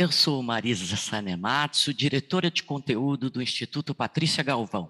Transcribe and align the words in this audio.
Eu 0.00 0.12
sou 0.12 0.40
Marisa 0.44 0.94
Sanematsu, 0.96 1.92
diretora 1.92 2.52
de 2.52 2.62
conteúdo 2.62 3.28
do 3.28 3.42
Instituto 3.42 3.92
Patrícia 3.92 4.44
Galvão. 4.44 4.88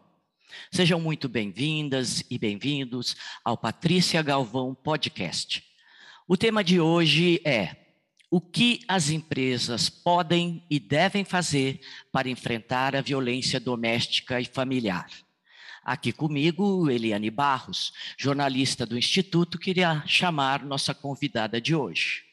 Sejam 0.70 1.00
muito 1.00 1.30
bem-vindas 1.30 2.22
e 2.30 2.38
bem-vindos 2.38 3.16
ao 3.42 3.56
Patrícia 3.56 4.20
Galvão 4.20 4.74
Podcast. 4.74 5.64
O 6.28 6.36
tema 6.36 6.62
de 6.62 6.78
hoje 6.78 7.40
é 7.42 7.74
o 8.30 8.38
que 8.38 8.80
as 8.86 9.08
empresas 9.08 9.88
podem 9.88 10.62
e 10.68 10.78
devem 10.78 11.24
fazer 11.24 11.80
para 12.12 12.28
enfrentar 12.28 12.94
a 12.94 13.00
violência 13.00 13.58
doméstica 13.58 14.38
e 14.42 14.44
familiar. 14.44 15.08
Aqui 15.82 16.12
comigo, 16.12 16.90
Eliane 16.90 17.30
Barros, 17.30 17.94
jornalista 18.18 18.84
do 18.84 18.98
Instituto, 18.98 19.58
queria 19.58 20.02
chamar 20.06 20.62
nossa 20.62 20.92
convidada 20.92 21.58
de 21.58 21.74
hoje. 21.74 22.27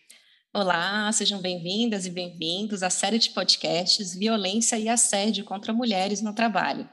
Olá, 0.57 1.11
sejam 1.11 1.41
bem-vindas 1.41 2.05
e 2.05 2.09
bem-vindos 2.09 2.81
à 2.81 2.89
série 2.89 3.19
de 3.19 3.31
podcasts 3.31 4.15
Violência 4.15 4.79
e 4.79 4.87
Assédio 4.87 5.43
contra 5.43 5.73
Mulheres 5.73 6.21
no 6.21 6.31
Trabalho. 6.31 6.87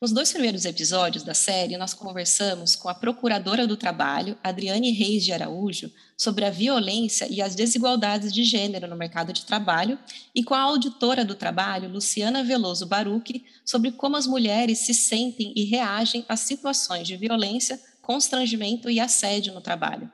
Nos 0.00 0.12
dois 0.12 0.30
primeiros 0.30 0.64
episódios 0.64 1.24
da 1.24 1.34
série, 1.34 1.76
nós 1.76 1.92
conversamos 1.92 2.76
com 2.76 2.88
a 2.88 2.94
Procuradora 2.94 3.66
do 3.66 3.76
Trabalho, 3.76 4.38
Adriane 4.40 4.92
Reis 4.92 5.24
de 5.24 5.32
Araújo, 5.32 5.90
sobre 6.16 6.44
a 6.44 6.50
violência 6.50 7.26
e 7.28 7.42
as 7.42 7.56
desigualdades 7.56 8.32
de 8.32 8.44
gênero 8.44 8.86
no 8.86 8.94
mercado 8.94 9.32
de 9.32 9.44
trabalho, 9.44 9.98
e 10.32 10.44
com 10.44 10.54
a 10.54 10.60
auditora 10.60 11.24
do 11.24 11.34
trabalho, 11.34 11.90
Luciana 11.90 12.44
Veloso 12.44 12.86
Barucchi, 12.86 13.44
sobre 13.64 13.90
como 13.90 14.16
as 14.16 14.28
mulheres 14.28 14.78
se 14.78 14.94
sentem 14.94 15.52
e 15.56 15.64
reagem 15.64 16.24
às 16.28 16.38
situações 16.38 17.08
de 17.08 17.16
violência, 17.16 17.80
constrangimento 18.00 18.88
e 18.88 19.00
assédio 19.00 19.52
no 19.52 19.60
trabalho. 19.60 20.08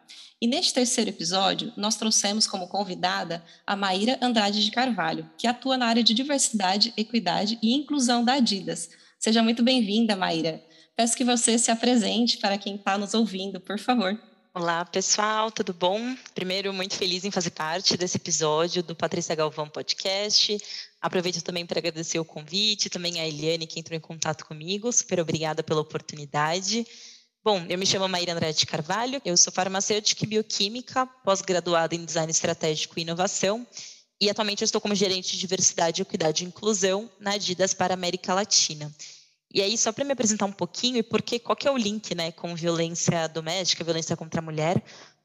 E 0.45 0.47
neste 0.47 0.75
terceiro 0.75 1.09
episódio, 1.09 1.73
nós 1.75 1.97
trouxemos 1.97 2.47
como 2.47 2.69
convidada 2.69 3.43
a 3.67 3.75
Maíra 3.75 4.19
Andrade 4.21 4.63
de 4.63 4.71
Carvalho, 4.71 5.27
que 5.39 5.47
atua 5.47 5.79
na 5.79 5.87
área 5.87 6.05
de 6.05 6.13
diversidade, 6.13 6.93
equidade 6.99 7.59
e 7.63 7.73
inclusão 7.73 8.23
da 8.23 8.35
Adidas 8.35 8.91
Seja 9.19 9.43
muito 9.43 9.63
bem-vinda, 9.63 10.15
Maíra. 10.15 10.63
Peço 10.95 11.17
que 11.17 11.25
você 11.25 11.59
se 11.59 11.71
apresente 11.71 12.37
para 12.37 12.59
quem 12.59 12.75
está 12.75 12.99
nos 12.99 13.15
ouvindo, 13.15 13.59
por 13.59 13.79
favor. 13.79 14.21
Olá, 14.53 14.85
pessoal, 14.85 15.51
tudo 15.51 15.73
bom? 15.73 16.15
Primeiro, 16.35 16.75
muito 16.75 16.95
feliz 16.95 17.25
em 17.25 17.31
fazer 17.31 17.53
parte 17.53 17.97
desse 17.97 18.19
episódio 18.19 18.83
do 18.83 18.95
Patrícia 18.95 19.35
Galvão 19.35 19.67
Podcast. 19.67 20.59
Aproveito 21.01 21.41
também 21.41 21.65
para 21.65 21.79
agradecer 21.79 22.19
o 22.19 22.25
convite, 22.25 22.91
também 22.91 23.19
a 23.19 23.27
Eliane 23.27 23.67
que 23.67 23.81
entrou 23.81 23.97
em 23.97 24.01
contato 24.01 24.45
comigo. 24.45 24.93
Super 24.93 25.21
obrigada 25.21 25.63
pela 25.63 25.81
oportunidade. 25.81 26.87
Bom, 27.45 27.67
eu 27.69 27.77
me 27.77 27.85
chamo 27.85 28.09
Maíra 28.09 28.33
Andrade 28.33 28.65
Carvalho, 28.65 29.21
eu 29.23 29.37
sou 29.37 29.53
farmacêutica 29.53 30.25
e 30.25 30.27
bioquímica, 30.27 31.05
pós-graduada 31.05 31.95
em 31.95 32.03
design 32.03 32.31
estratégico 32.31 32.99
e 32.99 33.03
inovação 33.03 33.67
e 34.19 34.31
atualmente 34.31 34.63
eu 34.63 34.65
estou 34.65 34.81
como 34.81 34.95
gerente 34.95 35.33
de 35.33 35.39
diversidade, 35.41 36.01
equidade 36.01 36.43
e 36.43 36.47
inclusão 36.47 37.11
na 37.21 37.33
Adidas 37.33 37.75
para 37.75 37.93
a 37.93 37.97
América 37.97 38.33
Latina. 38.33 38.91
E 39.53 39.61
aí, 39.61 39.77
só 39.77 39.93
para 39.93 40.07
me 40.07 40.13
apresentar 40.13 40.47
um 40.47 40.53
pouquinho, 40.53 40.97
e 40.97 41.03
porque 41.03 41.39
qual 41.39 41.55
que 41.55 41.69
é 41.69 41.71
o 41.71 41.77
link 41.77 42.15
né, 42.15 42.33
com 42.33 42.57
violência 42.57 43.29
doméstica, 43.29 43.85
violência 43.85 44.17
contra 44.17 44.41
a 44.41 44.43
mulher? 44.43 44.83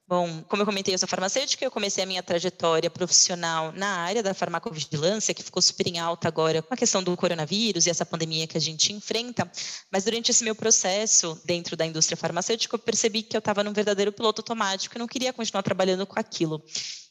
Bom, 0.09 0.41
como 0.47 0.63
eu 0.63 0.65
comentei, 0.65 0.91
eu 0.91 0.97
sou 0.97 1.07
farmacêutica, 1.07 1.63
eu 1.63 1.69
comecei 1.69 2.03
a 2.03 2.07
minha 2.07 2.23
trajetória 2.23 2.89
profissional 2.89 3.71
na 3.73 3.99
área 3.99 4.23
da 4.23 4.33
farmacovigilância, 4.33 5.35
que 5.35 5.43
ficou 5.43 5.61
super 5.61 5.85
em 5.85 5.99
alta 5.99 6.27
agora 6.27 6.63
com 6.63 6.73
a 6.73 6.77
questão 6.77 7.03
do 7.03 7.15
coronavírus 7.15 7.85
e 7.85 7.91
essa 7.91 8.03
pandemia 8.03 8.47
que 8.47 8.57
a 8.57 8.59
gente 8.59 8.91
enfrenta. 8.91 9.47
Mas 9.91 10.05
durante 10.05 10.31
esse 10.31 10.43
meu 10.43 10.55
processo 10.55 11.39
dentro 11.45 11.77
da 11.77 11.85
indústria 11.85 12.17
farmacêutica, 12.17 12.73
eu 12.73 12.79
percebi 12.79 13.21
que 13.21 13.37
eu 13.37 13.39
estava 13.39 13.63
num 13.63 13.71
verdadeiro 13.71 14.11
piloto 14.11 14.41
automático 14.41 14.97
e 14.97 14.99
não 14.99 15.07
queria 15.07 15.31
continuar 15.31 15.61
trabalhando 15.61 16.07
com 16.07 16.19
aquilo. 16.19 16.59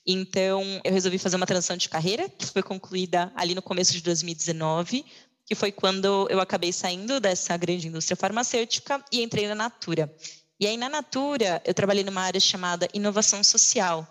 Então, 0.05 0.64
eu 0.83 0.92
resolvi 0.92 1.18
fazer 1.18 1.36
uma 1.36 1.46
transição 1.46 1.77
de 1.77 1.88
carreira, 1.88 2.28
que 2.28 2.46
foi 2.46 2.64
concluída 2.64 3.30
ali 3.36 3.55
no 3.55 3.62
começo 3.62 3.92
de 3.92 4.02
2019, 4.02 5.05
que 5.46 5.55
foi 5.55 5.70
quando 5.70 6.27
eu 6.28 6.40
acabei 6.40 6.73
saindo 6.73 7.20
dessa 7.20 7.56
grande 7.56 7.86
indústria 7.86 8.17
farmacêutica 8.17 9.00
e 9.12 9.23
entrei 9.23 9.46
na 9.46 9.55
Natura. 9.55 10.12
E 10.61 10.67
aí, 10.67 10.77
na 10.77 10.89
Natura, 10.89 11.63
eu 11.64 11.73
trabalhei 11.73 12.02
numa 12.02 12.23
área 12.23 12.41
chamada 12.41 12.89
inovação 12.92 13.45
social. 13.45 14.07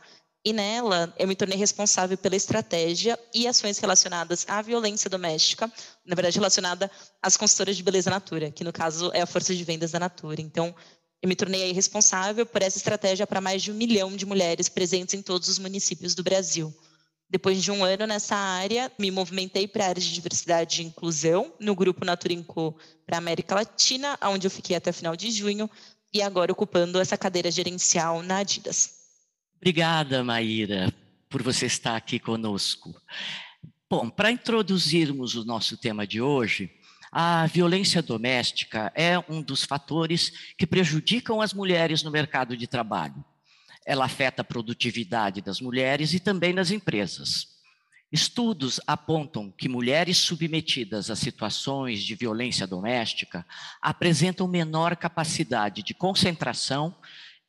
E 0.45 0.53
nela, 0.53 1.13
eu 1.19 1.27
me 1.27 1.35
tornei 1.35 1.57
responsável 1.57 2.17
pela 2.17 2.37
estratégia 2.37 3.19
e 3.33 3.45
ações 3.45 3.77
relacionadas 3.79 4.45
à 4.47 4.61
violência 4.61 5.09
doméstica, 5.09 5.69
na 6.05 6.15
verdade, 6.15 6.37
relacionada 6.37 6.89
às 7.21 7.35
consultoras 7.35 7.75
de 7.75 7.83
beleza 7.83 8.09
Natura, 8.09 8.49
que 8.49 8.63
no 8.63 8.71
caso 8.71 9.11
é 9.13 9.21
a 9.21 9.25
força 9.25 9.53
de 9.53 9.61
vendas 9.65 9.91
da 9.91 9.99
Natura. 9.99 10.39
Então, 10.39 10.73
eu 11.21 11.27
me 11.27 11.35
tornei 11.35 11.73
responsável 11.73 12.45
por 12.45 12.61
essa 12.61 12.77
estratégia 12.77 13.27
para 13.27 13.41
mais 13.41 13.61
de 13.61 13.69
um 13.69 13.75
milhão 13.75 14.15
de 14.15 14.25
mulheres 14.25 14.69
presentes 14.69 15.15
em 15.15 15.21
todos 15.21 15.49
os 15.49 15.59
municípios 15.59 16.15
do 16.15 16.23
Brasil. 16.23 16.73
Depois 17.29 17.61
de 17.61 17.71
um 17.71 17.83
ano 17.83 18.07
nessa 18.07 18.37
área, 18.37 18.89
me 18.97 19.11
movimentei 19.11 19.67
para 19.67 19.83
a 19.83 19.89
área 19.89 20.01
de 20.01 20.13
diversidade 20.13 20.81
e 20.81 20.85
inclusão 20.85 21.51
no 21.59 21.75
grupo 21.75 22.05
Naturinco 22.05 22.73
para 23.05 23.17
a 23.17 23.19
América 23.19 23.53
Latina, 23.53 24.17
onde 24.23 24.47
eu 24.47 24.51
fiquei 24.51 24.77
até 24.77 24.93
final 24.93 25.13
de 25.13 25.29
junho, 25.29 25.69
e 26.13 26.21
agora 26.21 26.51
ocupando 26.51 26.99
essa 26.99 27.17
cadeira 27.17 27.51
gerencial 27.51 28.21
na 28.21 28.37
Adidas. 28.37 28.97
Obrigada, 29.57 30.23
Maíra, 30.23 30.93
por 31.29 31.41
você 31.41 31.65
estar 31.65 31.95
aqui 31.95 32.19
conosco. 32.19 32.95
Bom, 33.89 34.09
para 34.09 34.31
introduzirmos 34.31 35.35
o 35.35 35.45
nosso 35.45 35.77
tema 35.77 36.05
de 36.05 36.21
hoje, 36.21 36.71
a 37.11 37.45
violência 37.47 38.01
doméstica 38.01 38.91
é 38.95 39.17
um 39.29 39.41
dos 39.41 39.63
fatores 39.63 40.53
que 40.57 40.67
prejudicam 40.67 41.41
as 41.41 41.53
mulheres 41.53 42.03
no 42.03 42.11
mercado 42.11 42.55
de 42.55 42.67
trabalho. 42.67 43.23
Ela 43.85 44.05
afeta 44.05 44.41
a 44.41 44.45
produtividade 44.45 45.41
das 45.41 45.61
mulheres 45.61 46.13
e 46.13 46.19
também 46.19 46.53
nas 46.53 46.69
empresas. 46.69 47.56
Estudos 48.11 48.79
apontam 48.87 49.51
que 49.51 49.67
mulheres 49.67 50.17
submetidas 50.17 51.11
a 51.11 51.15
situações 51.15 52.01
de 52.01 52.15
violência 52.15 52.65
doméstica 52.65 53.45
apresentam 53.81 54.47
menor 54.47 54.95
capacidade 54.95 55.83
de 55.83 55.93
concentração 55.93 56.95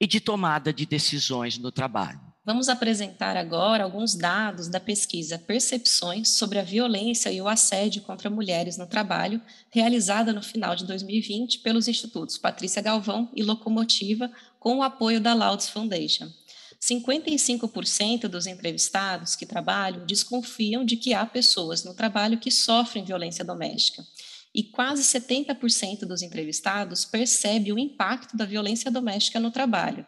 e 0.00 0.06
de 0.06 0.20
tomada 0.20 0.72
de 0.72 0.84
decisões 0.84 1.58
no 1.58 1.70
trabalho. 1.70 2.20
Vamos 2.44 2.68
apresentar 2.68 3.36
agora 3.36 3.84
alguns 3.84 4.14
dados 4.14 4.68
da 4.68 4.80
pesquisa 4.80 5.38
Percepções 5.38 6.30
sobre 6.30 6.58
a 6.58 6.62
Violência 6.62 7.30
e 7.30 7.42
o 7.42 7.46
Assédio 7.46 8.00
contra 8.02 8.30
Mulheres 8.30 8.78
no 8.78 8.86
Trabalho, 8.86 9.40
realizada 9.70 10.32
no 10.32 10.42
final 10.42 10.74
de 10.74 10.86
2020 10.86 11.58
pelos 11.58 11.88
institutos 11.88 12.38
Patrícia 12.38 12.80
Galvão 12.80 13.30
e 13.36 13.42
Locomotiva, 13.42 14.30
com 14.58 14.78
o 14.78 14.82
apoio 14.82 15.20
da 15.20 15.34
Louds 15.34 15.68
Foundation. 15.68 16.32
55% 16.80 18.28
dos 18.28 18.46
entrevistados 18.46 19.34
que 19.34 19.44
trabalham 19.44 20.06
desconfiam 20.06 20.84
de 20.84 20.96
que 20.96 21.12
há 21.12 21.26
pessoas 21.26 21.84
no 21.84 21.94
trabalho 21.94 22.38
que 22.38 22.50
sofrem 22.50 23.04
violência 23.04 23.44
doméstica. 23.44 24.06
E 24.54 24.62
quase 24.62 25.02
70% 25.02 26.00
dos 26.00 26.22
entrevistados 26.22 27.04
percebe 27.04 27.72
o 27.72 27.78
impacto 27.78 28.36
da 28.36 28.44
violência 28.44 28.90
doméstica 28.90 29.38
no 29.38 29.50
trabalho. 29.50 30.06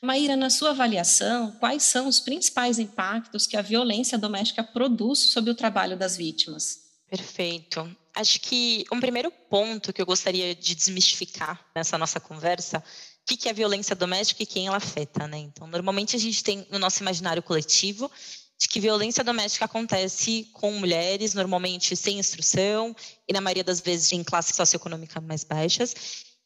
Maíra, 0.00 0.36
na 0.36 0.50
sua 0.50 0.70
avaliação, 0.70 1.52
quais 1.60 1.84
são 1.84 2.08
os 2.08 2.18
principais 2.18 2.78
impactos 2.78 3.46
que 3.46 3.56
a 3.56 3.62
violência 3.62 4.18
doméstica 4.18 4.64
produz 4.64 5.30
sobre 5.30 5.50
o 5.50 5.54
trabalho 5.54 5.96
das 5.96 6.16
vítimas? 6.16 6.80
Perfeito. 7.08 7.94
Acho 8.14 8.40
que 8.40 8.84
um 8.90 8.98
primeiro 8.98 9.30
ponto 9.30 9.92
que 9.92 10.02
eu 10.02 10.06
gostaria 10.06 10.54
de 10.54 10.74
desmistificar 10.74 11.64
nessa 11.74 11.96
nossa 11.96 12.18
conversa 12.18 12.82
o 13.24 13.36
que 13.36 13.48
é 13.48 13.52
violência 13.52 13.94
doméstica 13.94 14.42
e 14.42 14.46
quem 14.46 14.66
ela 14.66 14.76
afeta, 14.76 15.26
né? 15.26 15.38
Então, 15.38 15.66
normalmente 15.66 16.16
a 16.16 16.18
gente 16.18 16.42
tem 16.42 16.66
no 16.70 16.78
nosso 16.78 17.02
imaginário 17.02 17.42
coletivo 17.42 18.10
de 18.58 18.68
que 18.68 18.78
violência 18.78 19.24
doméstica 19.24 19.64
acontece 19.64 20.48
com 20.52 20.70
mulheres, 20.72 21.34
normalmente 21.34 21.96
sem 21.96 22.18
instrução 22.18 22.94
e 23.26 23.32
na 23.32 23.40
maioria 23.40 23.64
das 23.64 23.80
vezes 23.80 24.12
em 24.12 24.22
classes 24.22 24.54
socioeconômicas 24.54 25.22
mais 25.22 25.42
baixas 25.42 25.94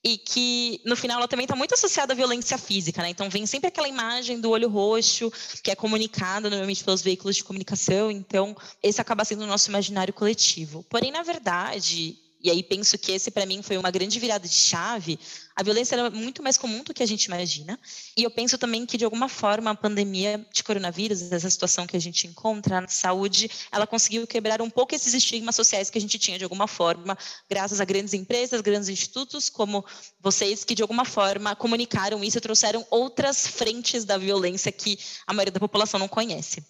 e 0.03 0.17
que 0.17 0.81
no 0.85 0.95
final 0.95 1.19
ela 1.19 1.27
também 1.29 1.45
está 1.45 1.57
muito 1.57 1.75
associada 1.75 2.13
à 2.13 2.17
violência 2.17 2.57
física, 2.57 3.03
né? 3.03 3.11
Então 3.11 3.29
vem 3.29 3.45
sempre 3.45 3.69
aquela 3.69 3.89
imagem 3.89 4.41
do 4.41 4.51
olho 4.51 4.69
roxo 4.69 5.33
que 5.63 5.71
é 5.71 5.75
comunicada 5.75 6.49
normalmente 6.49 6.85
pelos 6.85 7.03
veículos 7.03 7.37
de 7.37 7.45
comunicação. 7.45 8.11
Então 8.11 8.57
esse 8.83 9.01
acaba 9.01 9.25
sendo 9.25 9.43
o 9.43 9.47
nosso 9.47 9.69
imaginário 9.69 10.15
coletivo. 10.15 10.85
Porém, 10.85 11.11
na 11.11 11.23
verdade, 11.23 12.17
e 12.47 12.51
aí 12.51 12.63
penso 12.63 12.97
que 12.97 13.11
esse 13.11 13.29
para 13.29 13.45
mim 13.45 13.61
foi 13.61 13.77
uma 13.77 13.91
grande 13.91 14.21
virada 14.21 14.47
de 14.47 14.55
chave. 14.55 15.19
A 15.57 15.65
violência 15.65 15.97
é 15.97 16.11
muito 16.11 16.45
mais 16.45 16.57
comum 16.57 16.85
do 16.85 16.95
que 16.95 17.03
a 17.03 17.07
gente 17.07 17.25
imagina. 17.25 17.77
E 18.17 18.23
eu 18.23 18.31
penso 18.31 18.57
também 18.57 18.87
que 18.87 18.97
de 18.97 19.05
alguma 19.05 19.29
forma 19.29 19.73
a 19.73 19.75
pandemia 19.75 20.47
de 20.53 20.63
coronavírus, 20.63 21.33
essa 21.33 21.51
situação 21.51 21.89
que 21.89 21.97
a 21.97 22.01
gente 22.01 22.29
encontra 22.29 22.81
na 22.81 22.87
saúde, 22.87 23.51
ela 23.73 23.85
conseguiu 23.85 24.25
quebrar 24.29 24.63
um 24.63 24.71
pouco 24.71 24.95
esses 24.95 25.13
estigmas 25.13 25.57
sociais 25.57 25.91
que 25.91 25.99
a 25.99 26.01
gente 26.01 26.21
tinha 26.21 26.39
de 26.39 26.45
alguma 26.45 26.69
forma, 26.69 27.19
graças 27.51 27.81
a 27.81 27.85
grandes 27.85 28.15
empresas, 28.15 28.61
grandes 28.61 28.89
institutos 28.89 29.51
como 29.51 29.85
vocês 30.21 30.63
que 30.63 30.77
de 30.77 30.83
alguma 30.83 31.05
forma 31.05 31.57
comunicaram 31.57 32.23
isso 32.23 32.39
e 32.39 32.41
trouxeram 32.41 32.87
outras 32.91 33.45
frentes 33.45 34.05
da 34.05 34.17
violência 34.17 34.71
que 34.71 34.97
a 35.27 35.35
maioria 35.35 35.51
da 35.51 35.59
população 35.59 35.99
não 35.99 36.07
conhece. 36.07 36.65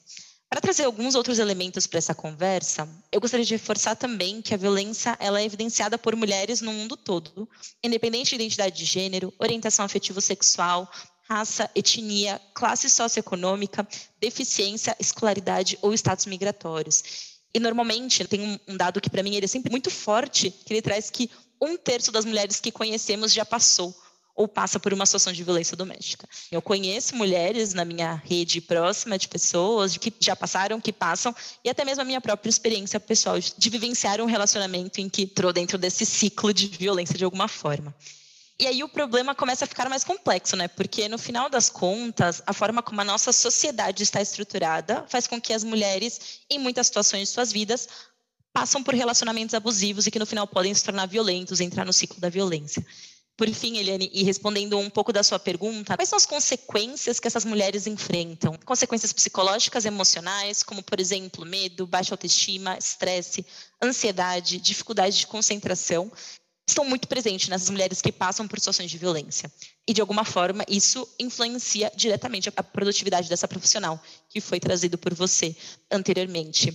Para 0.48 0.60
trazer 0.60 0.84
alguns 0.84 1.16
outros 1.16 1.40
elementos 1.40 1.86
para 1.86 1.98
essa 1.98 2.14
conversa, 2.14 2.88
eu 3.10 3.20
gostaria 3.20 3.44
de 3.44 3.54
reforçar 3.54 3.96
também 3.96 4.40
que 4.40 4.54
a 4.54 4.56
violência 4.56 5.16
ela 5.18 5.40
é 5.40 5.44
evidenciada 5.44 5.98
por 5.98 6.14
mulheres 6.14 6.60
no 6.60 6.72
mundo 6.72 6.96
todo, 6.96 7.48
independente 7.82 8.30
de 8.30 8.36
identidade 8.36 8.76
de 8.76 8.84
gênero, 8.84 9.34
orientação 9.40 9.84
afetivo-sexual, 9.84 10.88
raça, 11.28 11.68
etnia, 11.74 12.40
classe 12.54 12.88
socioeconômica, 12.88 13.86
deficiência, 14.20 14.96
escolaridade 15.00 15.76
ou 15.82 15.92
status 15.92 16.26
migratórios. 16.26 17.02
E 17.52 17.58
normalmente 17.58 18.24
tem 18.26 18.60
um 18.68 18.76
dado 18.76 19.00
que 19.00 19.10
para 19.10 19.24
mim 19.24 19.34
ele 19.34 19.46
é 19.46 19.48
sempre 19.48 19.70
muito 19.70 19.90
forte, 19.90 20.50
que 20.50 20.72
ele 20.72 20.82
traz 20.82 21.10
que 21.10 21.28
um 21.60 21.76
terço 21.76 22.12
das 22.12 22.24
mulheres 22.24 22.60
que 22.60 22.70
conhecemos 22.70 23.32
já 23.32 23.44
passou 23.44 23.94
ou 24.36 24.46
passa 24.46 24.78
por 24.78 24.92
uma 24.92 25.06
situação 25.06 25.32
de 25.32 25.42
violência 25.42 25.74
doméstica. 25.76 26.28
Eu 26.52 26.60
conheço 26.60 27.16
mulheres 27.16 27.72
na 27.72 27.84
minha 27.84 28.22
rede 28.24 28.60
próxima 28.60 29.16
de 29.16 29.26
pessoas 29.26 29.96
que 29.96 30.12
já 30.20 30.36
passaram, 30.36 30.78
que 30.78 30.92
passam, 30.92 31.34
e 31.64 31.70
até 31.70 31.84
mesmo 31.84 32.02
a 32.02 32.04
minha 32.04 32.20
própria 32.20 32.50
experiência 32.50 33.00
pessoal 33.00 33.38
de 33.40 33.70
vivenciar 33.70 34.20
um 34.20 34.26
relacionamento 34.26 35.00
em 35.00 35.08
que 35.08 35.22
entrou 35.22 35.52
dentro 35.52 35.78
desse 35.78 36.04
ciclo 36.04 36.52
de 36.52 36.68
violência 36.68 37.16
de 37.16 37.24
alguma 37.24 37.48
forma. 37.48 37.94
E 38.58 38.66
aí 38.66 38.82
o 38.82 38.88
problema 38.88 39.34
começa 39.34 39.64
a 39.64 39.68
ficar 39.68 39.88
mais 39.88 40.02
complexo, 40.02 40.56
né? 40.56 40.66
Porque 40.66 41.08
no 41.08 41.18
final 41.18 41.50
das 41.50 41.68
contas, 41.68 42.42
a 42.46 42.54
forma 42.54 42.82
como 42.82 43.00
a 43.00 43.04
nossa 43.04 43.30
sociedade 43.30 44.02
está 44.02 44.20
estruturada 44.20 45.04
faz 45.08 45.26
com 45.26 45.38
que 45.38 45.52
as 45.52 45.62
mulheres, 45.62 46.40
em 46.48 46.58
muitas 46.58 46.86
situações 46.86 47.28
de 47.28 47.34
suas 47.34 47.52
vidas, 47.52 47.86
passam 48.54 48.82
por 48.82 48.94
relacionamentos 48.94 49.54
abusivos 49.54 50.06
e 50.06 50.10
que 50.10 50.18
no 50.18 50.24
final 50.24 50.46
podem 50.46 50.72
se 50.72 50.82
tornar 50.82 51.04
violentos, 51.06 51.60
entrar 51.60 51.84
no 51.84 51.92
ciclo 51.92 52.18
da 52.18 52.30
violência. 52.30 52.84
Por 53.36 53.52
fim, 53.52 53.76
Eliane, 53.76 54.10
e 54.14 54.22
respondendo 54.22 54.78
um 54.78 54.88
pouco 54.88 55.12
da 55.12 55.22
sua 55.22 55.38
pergunta, 55.38 55.94
quais 55.94 56.08
são 56.08 56.16
as 56.16 56.24
consequências 56.24 57.20
que 57.20 57.28
essas 57.28 57.44
mulheres 57.44 57.86
enfrentam? 57.86 58.58
Consequências 58.64 59.12
psicológicas, 59.12 59.84
emocionais, 59.84 60.62
como, 60.62 60.82
por 60.82 60.98
exemplo, 60.98 61.44
medo, 61.44 61.86
baixa 61.86 62.14
autoestima, 62.14 62.78
estresse, 62.78 63.44
ansiedade, 63.82 64.58
dificuldade 64.58 65.18
de 65.18 65.26
concentração, 65.26 66.10
estão 66.66 66.82
muito 66.86 67.06
presentes 67.06 67.48
nessas 67.48 67.68
mulheres 67.68 68.00
que 68.00 68.10
passam 68.10 68.48
por 68.48 68.58
situações 68.58 68.90
de 68.90 68.96
violência. 68.96 69.52
E, 69.86 69.92
de 69.92 70.00
alguma 70.00 70.24
forma, 70.24 70.64
isso 70.66 71.06
influencia 71.18 71.92
diretamente 71.94 72.48
a 72.48 72.62
produtividade 72.62 73.28
dessa 73.28 73.46
profissional, 73.46 74.02
que 74.30 74.40
foi 74.40 74.58
trazido 74.58 74.96
por 74.96 75.12
você 75.12 75.54
anteriormente. 75.90 76.72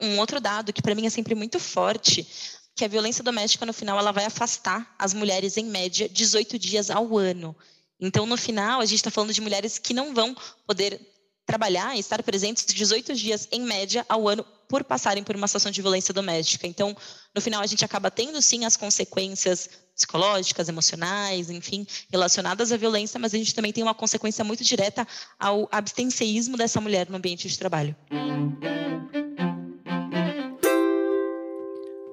Um 0.00 0.18
outro 0.18 0.40
dado 0.40 0.72
que, 0.72 0.82
para 0.82 0.96
mim, 0.96 1.06
é 1.06 1.10
sempre 1.10 1.36
muito 1.36 1.60
forte 1.60 2.26
que 2.74 2.84
a 2.84 2.88
violência 2.88 3.22
doméstica, 3.22 3.66
no 3.66 3.72
final, 3.72 3.98
ela 3.98 4.12
vai 4.12 4.24
afastar 4.24 4.94
as 4.98 5.12
mulheres, 5.12 5.56
em 5.56 5.64
média, 5.64 6.08
18 6.08 6.58
dias 6.58 6.90
ao 6.90 7.16
ano. 7.16 7.54
Então, 8.00 8.26
no 8.26 8.36
final, 8.36 8.80
a 8.80 8.84
gente 8.84 8.98
está 8.98 9.10
falando 9.10 9.32
de 9.32 9.40
mulheres 9.40 9.78
que 9.78 9.94
não 9.94 10.14
vão 10.14 10.34
poder 10.66 11.00
trabalhar 11.46 11.96
e 11.96 12.00
estar 12.00 12.22
presentes 12.22 12.64
18 12.64 13.14
dias, 13.14 13.48
em 13.52 13.60
média, 13.60 14.04
ao 14.08 14.26
ano, 14.28 14.44
por 14.68 14.82
passarem 14.84 15.22
por 15.22 15.36
uma 15.36 15.46
situação 15.46 15.70
de 15.70 15.82
violência 15.82 16.14
doméstica. 16.14 16.66
Então, 16.66 16.96
no 17.34 17.40
final, 17.40 17.60
a 17.60 17.66
gente 17.66 17.84
acaba 17.84 18.10
tendo, 18.10 18.40
sim, 18.40 18.64
as 18.64 18.76
consequências 18.76 19.68
psicológicas, 19.94 20.68
emocionais, 20.68 21.50
enfim, 21.50 21.86
relacionadas 22.10 22.72
à 22.72 22.76
violência, 22.76 23.20
mas 23.20 23.34
a 23.34 23.38
gente 23.38 23.54
também 23.54 23.72
tem 23.72 23.84
uma 23.84 23.94
consequência 23.94 24.42
muito 24.42 24.64
direta 24.64 25.06
ao 25.38 25.68
abstencionismo 25.70 26.56
dessa 26.56 26.80
mulher 26.80 27.08
no 27.10 27.16
ambiente 27.16 27.48
de 27.48 27.58
trabalho. 27.58 27.94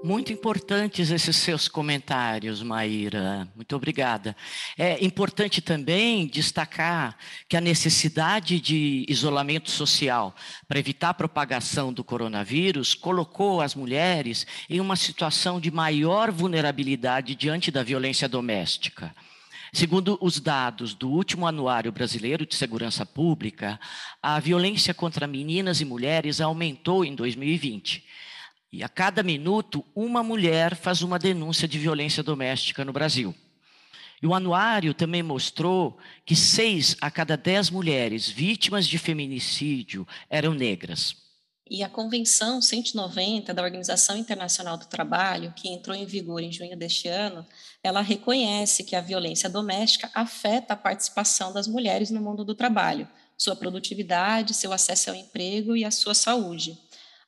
Muito 0.09 0.33
importantes 0.33 1.11
esses 1.11 1.35
seus 1.35 1.67
comentários, 1.67 2.63
Maíra. 2.63 3.47
Muito 3.55 3.75
obrigada. 3.75 4.35
É 4.75 5.05
importante 5.05 5.61
também 5.61 6.25
destacar 6.25 7.15
que 7.47 7.55
a 7.55 7.61
necessidade 7.61 8.59
de 8.59 9.05
isolamento 9.07 9.69
social 9.69 10.35
para 10.67 10.79
evitar 10.79 11.09
a 11.09 11.13
propagação 11.13 11.93
do 11.93 12.03
coronavírus 12.03 12.95
colocou 12.95 13.61
as 13.61 13.75
mulheres 13.75 14.47
em 14.67 14.79
uma 14.81 14.95
situação 14.95 15.61
de 15.61 15.69
maior 15.69 16.31
vulnerabilidade 16.31 17.35
diante 17.35 17.69
da 17.69 17.83
violência 17.83 18.27
doméstica. 18.27 19.15
Segundo 19.71 20.17
os 20.19 20.39
dados 20.39 20.95
do 20.95 21.07
último 21.07 21.45
Anuário 21.45 21.91
Brasileiro 21.91 22.47
de 22.47 22.55
Segurança 22.55 23.05
Pública, 23.05 23.79
a 24.23 24.39
violência 24.39 24.91
contra 24.91 25.27
meninas 25.27 25.81
e 25.81 25.85
mulheres 25.85 26.41
aumentou 26.41 27.05
em 27.05 27.13
2020 27.13 28.03
e 28.71 28.83
a 28.83 28.89
cada 28.89 29.23
minuto, 29.23 29.83
uma 29.95 30.21
mulher 30.21 30.75
faz 30.75 31.01
uma 31.01 31.17
denúncia 31.17 31.67
de 31.67 31.79
violência 31.79 32.21
doméstica 32.21 32.85
no 32.85 32.93
Brasil. 32.93 33.33
E 34.21 34.27
o 34.27 34.33
anuário 34.33 34.93
também 34.93 35.23
mostrou 35.23 35.97
que 36.25 36.35
seis 36.35 36.95
a 37.01 37.09
cada 37.09 37.35
dez 37.37 37.69
mulheres 37.69 38.27
vítimas 38.27 38.85
de 38.85 38.97
feminicídio 38.97 40.07
eram 40.29 40.53
negras. 40.53 41.15
E 41.69 41.83
a 41.83 41.89
Convenção 41.89 42.61
190 42.61 43.53
da 43.53 43.61
Organização 43.61 44.17
Internacional 44.17 44.75
do 44.75 44.87
Trabalho, 44.87 45.53
que 45.55 45.69
entrou 45.69 45.95
em 45.95 46.05
vigor 46.05 46.41
em 46.41 46.51
junho 46.51 46.75
deste 46.75 47.07
ano, 47.07 47.45
ela 47.83 48.01
reconhece 48.01 48.83
que 48.83 48.95
a 48.95 49.01
violência 49.01 49.47
doméstica 49.47 50.09
afeta 50.13 50.73
a 50.73 50.77
participação 50.77 51.53
das 51.53 51.67
mulheres 51.67 52.09
no 52.09 52.19
mundo 52.19 52.43
do 52.43 52.55
trabalho, 52.55 53.07
sua 53.37 53.55
produtividade, 53.55 54.55
seu 54.55 54.73
acesso 54.73 55.11
ao 55.11 55.15
emprego 55.15 55.75
e 55.75 55.85
a 55.85 55.91
sua 55.91 56.15
saúde. 56.15 56.77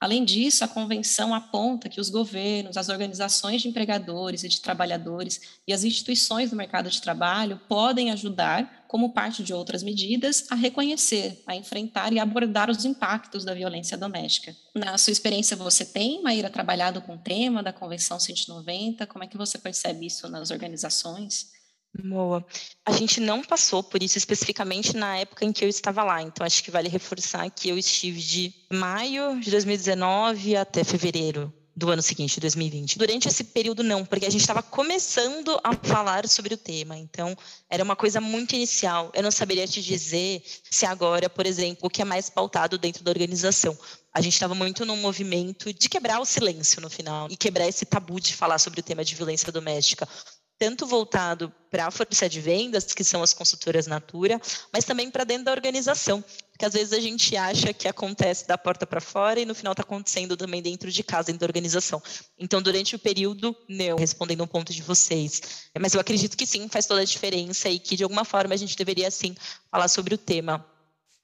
Além 0.02 0.26
disso, 0.26 0.64
a 0.64 0.68
convenção 0.68 1.32
aponta 1.32 1.88
que 1.88 2.02
os 2.02 2.10
governos, 2.10 2.76
as 2.76 2.90
organizações 2.90 3.62
de 3.62 3.68
empregadores 3.68 4.44
e 4.44 4.50
de 4.50 4.60
trabalhadores 4.60 5.40
e 5.68 5.72
as 5.72 5.84
instituições 5.84 6.50
do 6.50 6.56
mercado 6.56 6.90
de 6.90 7.00
trabalho 7.00 7.62
podem 7.70 8.10
ajudar, 8.10 8.84
como 8.88 9.14
parte 9.14 9.44
de 9.44 9.54
outras 9.54 9.84
medidas, 9.84 10.48
a 10.50 10.56
reconhecer, 10.56 11.44
a 11.46 11.56
enfrentar 11.56 12.12
e 12.12 12.20
abordar 12.20 12.68
os 12.68 12.84
impactos 12.84 13.46
da 13.46 13.54
violência 13.54 13.96
doméstica. 13.96 14.56
Na 14.74 14.98
sua 14.98 15.14
experiência, 15.14 15.56
você 15.56 15.86
tem, 15.86 16.24
Maíra, 16.24 16.50
trabalhado 16.50 17.00
com 17.04 17.14
o 17.14 17.20
tema 17.20 17.62
da 17.62 17.72
Convenção 17.72 18.20
190? 18.20 19.06
Como 19.06 19.24
é 19.24 19.28
que 19.28 19.38
você 19.38 19.60
percebe 19.60 20.08
isso 20.08 20.28
nas 20.28 20.50
organizações? 20.50 21.61
Boa. 21.94 22.46
A 22.86 22.92
gente 22.94 23.20
não 23.20 23.44
passou 23.44 23.84
por 23.84 24.02
isso 24.02 24.18
especificamente 24.18 24.96
na 24.96 25.18
época 25.18 25.44
em 25.44 25.52
que 25.52 25.64
eu 25.64 25.70
estava 25.70 26.04
lá, 26.04 26.22
então 26.22 26.46
acho 26.46 26.64
que 26.64 26.72
vale 26.72 26.88
reforçar 26.88 27.50
que 27.50 27.68
eu 27.68 27.78
estive 27.78 28.20
de 28.20 28.54
maio 28.72 29.40
de 29.40 29.52
2019 29.52 30.56
até 30.56 30.84
fevereiro 30.86 31.54
do 31.76 31.90
ano 31.90 32.02
seguinte, 32.02 32.40
2020. 32.40 32.98
Durante 32.98 33.28
esse 33.28 33.44
período, 33.44 33.84
não, 33.84 34.06
porque 34.06 34.26
a 34.26 34.30
gente 34.30 34.42
estava 34.42 34.62
começando 34.62 35.60
a 35.64 35.74
falar 35.74 36.28
sobre 36.28 36.54
o 36.54 36.58
tema, 36.58 36.98
então 36.98 37.36
era 37.70 37.84
uma 37.84 37.96
coisa 37.96 38.22
muito 38.22 38.56
inicial. 38.56 39.12
Eu 39.14 39.24
não 39.24 39.32
saberia 39.32 39.68
te 39.68 39.82
dizer 39.82 40.44
se 40.70 40.86
agora, 40.86 41.30
por 41.30 41.46
exemplo, 41.46 41.88
o 41.88 41.90
que 41.90 42.02
é 42.02 42.06
mais 42.06 42.30
pautado 42.30 42.78
dentro 42.78 43.04
da 43.04 43.12
organização. 43.12 43.78
A 44.14 44.22
gente 44.22 44.34
estava 44.34 44.54
muito 44.54 44.86
num 44.86 44.98
movimento 44.98 45.74
de 45.74 45.90
quebrar 45.90 46.20
o 46.20 46.26
silêncio 46.26 46.82
no 46.82 46.90
final 46.90 47.28
e 47.30 47.38
quebrar 47.38 47.68
esse 47.68 47.86
tabu 47.86 48.20
de 48.20 48.36
falar 48.36 48.60
sobre 48.60 48.82
o 48.82 48.84
tema 48.84 49.04
de 49.04 49.16
violência 49.16 49.52
doméstica 49.52 50.08
tanto 50.62 50.86
voltado 50.86 51.52
para 51.72 51.88
a 51.88 51.90
força 51.90 52.30
de 52.30 52.40
vendas, 52.40 52.94
que 52.94 53.04
são 53.04 53.24
as 53.24 53.34
consultoras 53.34 53.88
Natura, 53.88 54.40
mas 54.72 54.86
também 54.86 55.10
para 55.10 55.24
dentro 55.24 55.46
da 55.46 55.52
organização, 55.52 56.24
porque 56.52 56.64
às 56.64 56.74
vezes 56.74 56.94
a 56.94 57.00
gente 57.00 57.36
acha 57.36 57.74
que 57.74 57.88
acontece 57.88 58.48
da 58.48 58.60
porta 58.60 58.86
para 58.86 59.02
fora 59.02 59.40
e 59.40 59.46
no 59.46 59.56
final 59.56 59.74
está 59.74 59.82
acontecendo 59.82 60.38
também 60.38 60.62
dentro 60.62 60.92
de 60.92 61.02
casa, 61.02 61.32
dentro 61.32 61.40
da 61.40 61.46
organização. 61.48 62.00
Então, 62.38 62.62
durante 62.62 62.96
o 62.96 63.00
período, 63.00 63.58
não, 63.68 63.98
respondendo 63.98 64.44
um 64.44 64.48
ponto 64.48 64.72
de 64.72 64.84
vocês, 64.84 65.42
mas 65.80 65.96
eu 65.96 66.00
acredito 66.00 66.38
que 66.38 66.46
sim, 66.46 66.70
faz 66.70 66.86
toda 66.86 67.02
a 67.02 67.06
diferença 67.06 67.68
e 67.68 67.80
que 67.80 67.96
de 67.96 68.04
alguma 68.04 68.24
forma 68.24 68.54
a 68.54 68.58
gente 68.58 68.78
deveria 68.78 69.10
sim 69.10 69.36
falar 69.72 69.88
sobre 69.88 70.14
o 70.14 70.18
tema. 70.20 70.64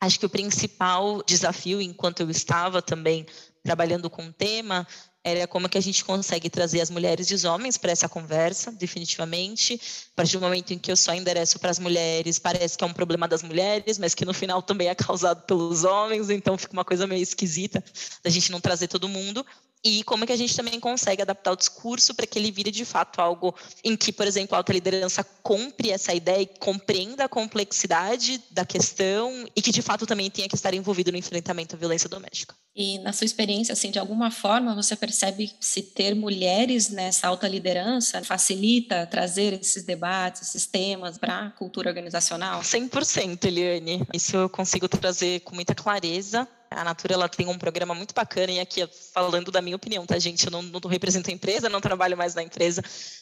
Acho 0.01 0.19
que 0.19 0.25
o 0.25 0.29
principal 0.29 1.21
desafio, 1.27 1.79
enquanto 1.79 2.21
eu 2.21 2.31
estava 2.31 2.81
também 2.81 3.23
trabalhando 3.63 4.09
com 4.09 4.25
o 4.25 4.33
tema, 4.33 4.87
era 5.27 5.47
como 5.47 5.67
que 5.67 5.77
a 5.77 5.81
gente 5.81 6.05
consegue 6.05 6.49
trazer 6.49 6.81
as 6.81 6.89
mulheres 6.89 7.29
e 7.29 7.33
os 7.33 7.43
homens 7.43 7.77
para 7.77 7.91
essa 7.91 8.07
conversa, 8.07 8.71
definitivamente. 8.71 9.79
A 10.13 10.15
partir 10.15 10.37
do 10.37 10.41
momento 10.41 10.71
em 10.71 10.79
que 10.79 10.91
eu 10.91 10.95
só 10.95 11.13
endereço 11.13 11.59
para 11.59 11.69
as 11.69 11.79
mulheres, 11.79 12.39
parece 12.39 12.77
que 12.77 12.83
é 12.83 12.87
um 12.87 12.93
problema 12.93 13.27
das 13.27 13.43
mulheres, 13.43 13.97
mas 13.97 14.15
que 14.15 14.25
no 14.25 14.33
final 14.33 14.61
também 14.61 14.87
é 14.87 14.95
causado 14.95 15.43
pelos 15.43 15.83
homens, 15.83 16.29
então 16.29 16.57
fica 16.57 16.73
uma 16.73 16.85
coisa 16.85 17.05
meio 17.05 17.21
esquisita 17.21 17.83
da 18.23 18.29
gente 18.29 18.51
não 18.51 18.61
trazer 18.61 18.87
todo 18.87 19.09
mundo 19.09 19.45
e 19.83 20.03
como 20.03 20.25
que 20.25 20.33
a 20.33 20.37
gente 20.37 20.55
também 20.55 20.79
consegue 20.79 21.21
adaptar 21.21 21.51
o 21.51 21.55
discurso 21.55 22.13
para 22.13 22.25
que 22.25 22.37
ele 22.37 22.51
vire 22.51 22.71
de 22.71 22.83
fato 22.83 23.21
algo 23.21 23.55
em 23.83 23.95
que, 23.95 24.11
por 24.11 24.27
exemplo, 24.27 24.55
a 24.55 24.59
alta 24.59 24.73
liderança 24.73 25.23
compre 25.23 25.91
essa 25.91 26.13
ideia 26.13 26.41
e 26.41 26.47
compreenda 26.59 27.25
a 27.25 27.29
complexidade 27.29 28.43
da 28.51 28.65
questão 28.65 29.45
e 29.55 29.61
que 29.61 29.71
de 29.71 29.81
fato 29.81 30.05
também 30.05 30.29
tenha 30.29 30.49
que 30.49 30.55
estar 30.55 30.73
envolvido 30.73 31.11
no 31.11 31.17
enfrentamento 31.17 31.75
à 31.75 31.79
violência 31.79 32.09
doméstica. 32.09 32.55
E 32.79 32.99
na 32.99 33.11
sua 33.11 33.25
experiência, 33.25 33.73
assim, 33.73 33.89
de 33.89 33.97
alguma 33.97 34.29
forma 34.29 34.75
você 34.75 34.95
percebe 34.95 35.51
se 35.59 35.81
ter 35.81 36.13
mulheres 36.13 36.89
nessa 36.89 37.27
alta 37.27 37.47
liderança 37.47 38.23
facilita 38.23 39.07
trazer 39.07 39.53
esses 39.59 39.83
debates, 39.83 40.43
esses 40.43 40.67
temas 40.67 41.17
para 41.17 41.47
a 41.47 41.49
cultura 41.49 41.89
organizacional? 41.89 42.61
100%, 42.61 43.45
Eliane. 43.45 44.05
Isso 44.13 44.37
eu 44.37 44.47
consigo 44.47 44.87
trazer 44.87 45.39
com 45.39 45.55
muita 45.55 45.73
clareza 45.73 46.47
a 46.69 46.83
Natura 46.83 47.13
ela 47.13 47.29
tem 47.29 47.47
um 47.47 47.57
programa 47.57 47.93
muito 47.95 48.13
bacana, 48.13 48.51
e 48.51 48.59
aqui 48.59 48.87
falando 49.13 49.51
da 49.51 49.61
minha 49.61 49.75
opinião, 49.75 50.05
tá, 50.05 50.17
gente? 50.19 50.45
Eu 50.45 50.51
não, 50.51 50.61
não 50.61 50.79
represento 50.89 51.29
a 51.29 51.33
empresa, 51.33 51.69
não 51.69 51.81
trabalho 51.81 52.17
mais 52.17 52.35
na 52.35 52.43
empresa, 52.43 52.81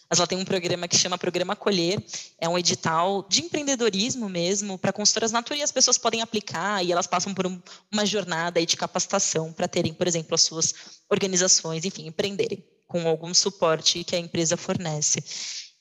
mas 0.10 0.20
ela 0.20 0.28
tem 0.28 0.38
um 0.38 0.46
programa 0.46 0.88
que 0.88 0.98
chama 0.98 1.18
Programa 1.18 1.56
Colher. 1.56 2.04
É 2.40 2.50
um 2.50 2.58
edital 2.58 3.26
de 3.30 3.42
empreendedorismo 3.42 4.28
mesmo, 4.28 4.78
para 4.78 4.94
consultoras 4.94 5.32
Natura, 5.32 5.60
e 5.60 5.64
as 5.64 5.72
pessoas 5.72 5.98
podem 5.98 6.22
aplicar, 6.22 6.84
e 6.84 6.92
elas 6.92 7.08
passam 7.08 7.34
por 7.34 7.46
um, 7.48 7.62
uma 7.92 8.06
jornada 8.06 8.64
de 8.66 8.78
capacitação 8.78 9.54
para 9.54 9.68
terem, 9.68 9.94
por 9.94 10.08
exemplo, 10.08 10.36
as 10.36 10.42
suas 10.42 10.74
organizações, 11.10 11.86
enfim, 11.86 12.08
empreenderem 12.08 12.64
com 12.88 13.08
algum 13.08 13.34
suporte 13.34 14.04
que 14.04 14.16
a 14.16 14.20
empresa 14.20 14.56
fornece. 14.56 15.24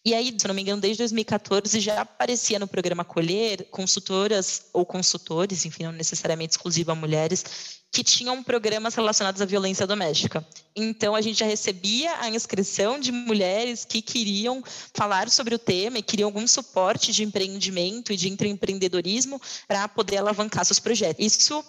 E 0.07 0.13
aí, 0.13 0.35
se 0.39 0.47
não 0.47 0.55
me 0.55 0.61
engano, 0.61 0.83
desde 0.83 0.99
2014 0.99 1.81
já 1.81 2.03
aparecia 2.03 2.59
no 2.59 2.69
programa 2.69 3.07
Colher 3.07 3.65
consultoras 3.71 4.67
ou 4.71 4.85
consultores, 4.85 5.65
enfim, 5.65 5.85
não 5.85 5.93
necessariamente 5.93 6.53
exclusivo 6.53 6.93
a 6.93 6.95
mulheres, 6.95 7.83
que 7.91 8.05
tinham 8.05 8.43
programas 8.43 8.95
relacionados 8.95 9.41
à 9.41 9.47
violência 9.47 9.87
doméstica. 9.87 10.47
Então, 10.77 11.15
a 11.15 11.23
gente 11.23 11.39
já 11.39 11.47
recebia 11.47 12.21
a 12.21 12.29
inscrição 12.29 13.01
de 13.01 13.11
mulheres 13.13 13.87
que 13.87 14.03
queriam 14.03 14.63
falar 14.93 15.31
sobre 15.31 15.55
o 15.55 15.59
tema 15.59 15.99
e 15.99 16.03
queriam 16.03 16.27
algum 16.27 16.47
suporte 16.47 17.11
de 17.11 17.23
empreendimento 17.23 18.13
e 18.13 18.17
de 18.17 18.29
empreendedorismo 18.29 19.41
para 19.67 19.89
poder 19.89 20.19
alavancar 20.19 20.67
seus 20.67 20.81
projetos. 20.81 21.25
Isso 21.25 21.65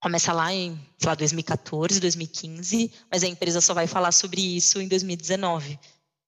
começa 0.00 0.32
lá 0.32 0.52
em, 0.52 0.76
sei 0.98 1.08
lá, 1.08 1.14
2014, 1.14 2.00
2015, 2.00 2.90
mas 3.08 3.22
a 3.22 3.28
empresa 3.28 3.60
só 3.60 3.72
vai 3.72 3.86
falar 3.86 4.10
sobre 4.10 4.40
isso 4.40 4.80
em 4.80 4.88
2019. 4.88 5.78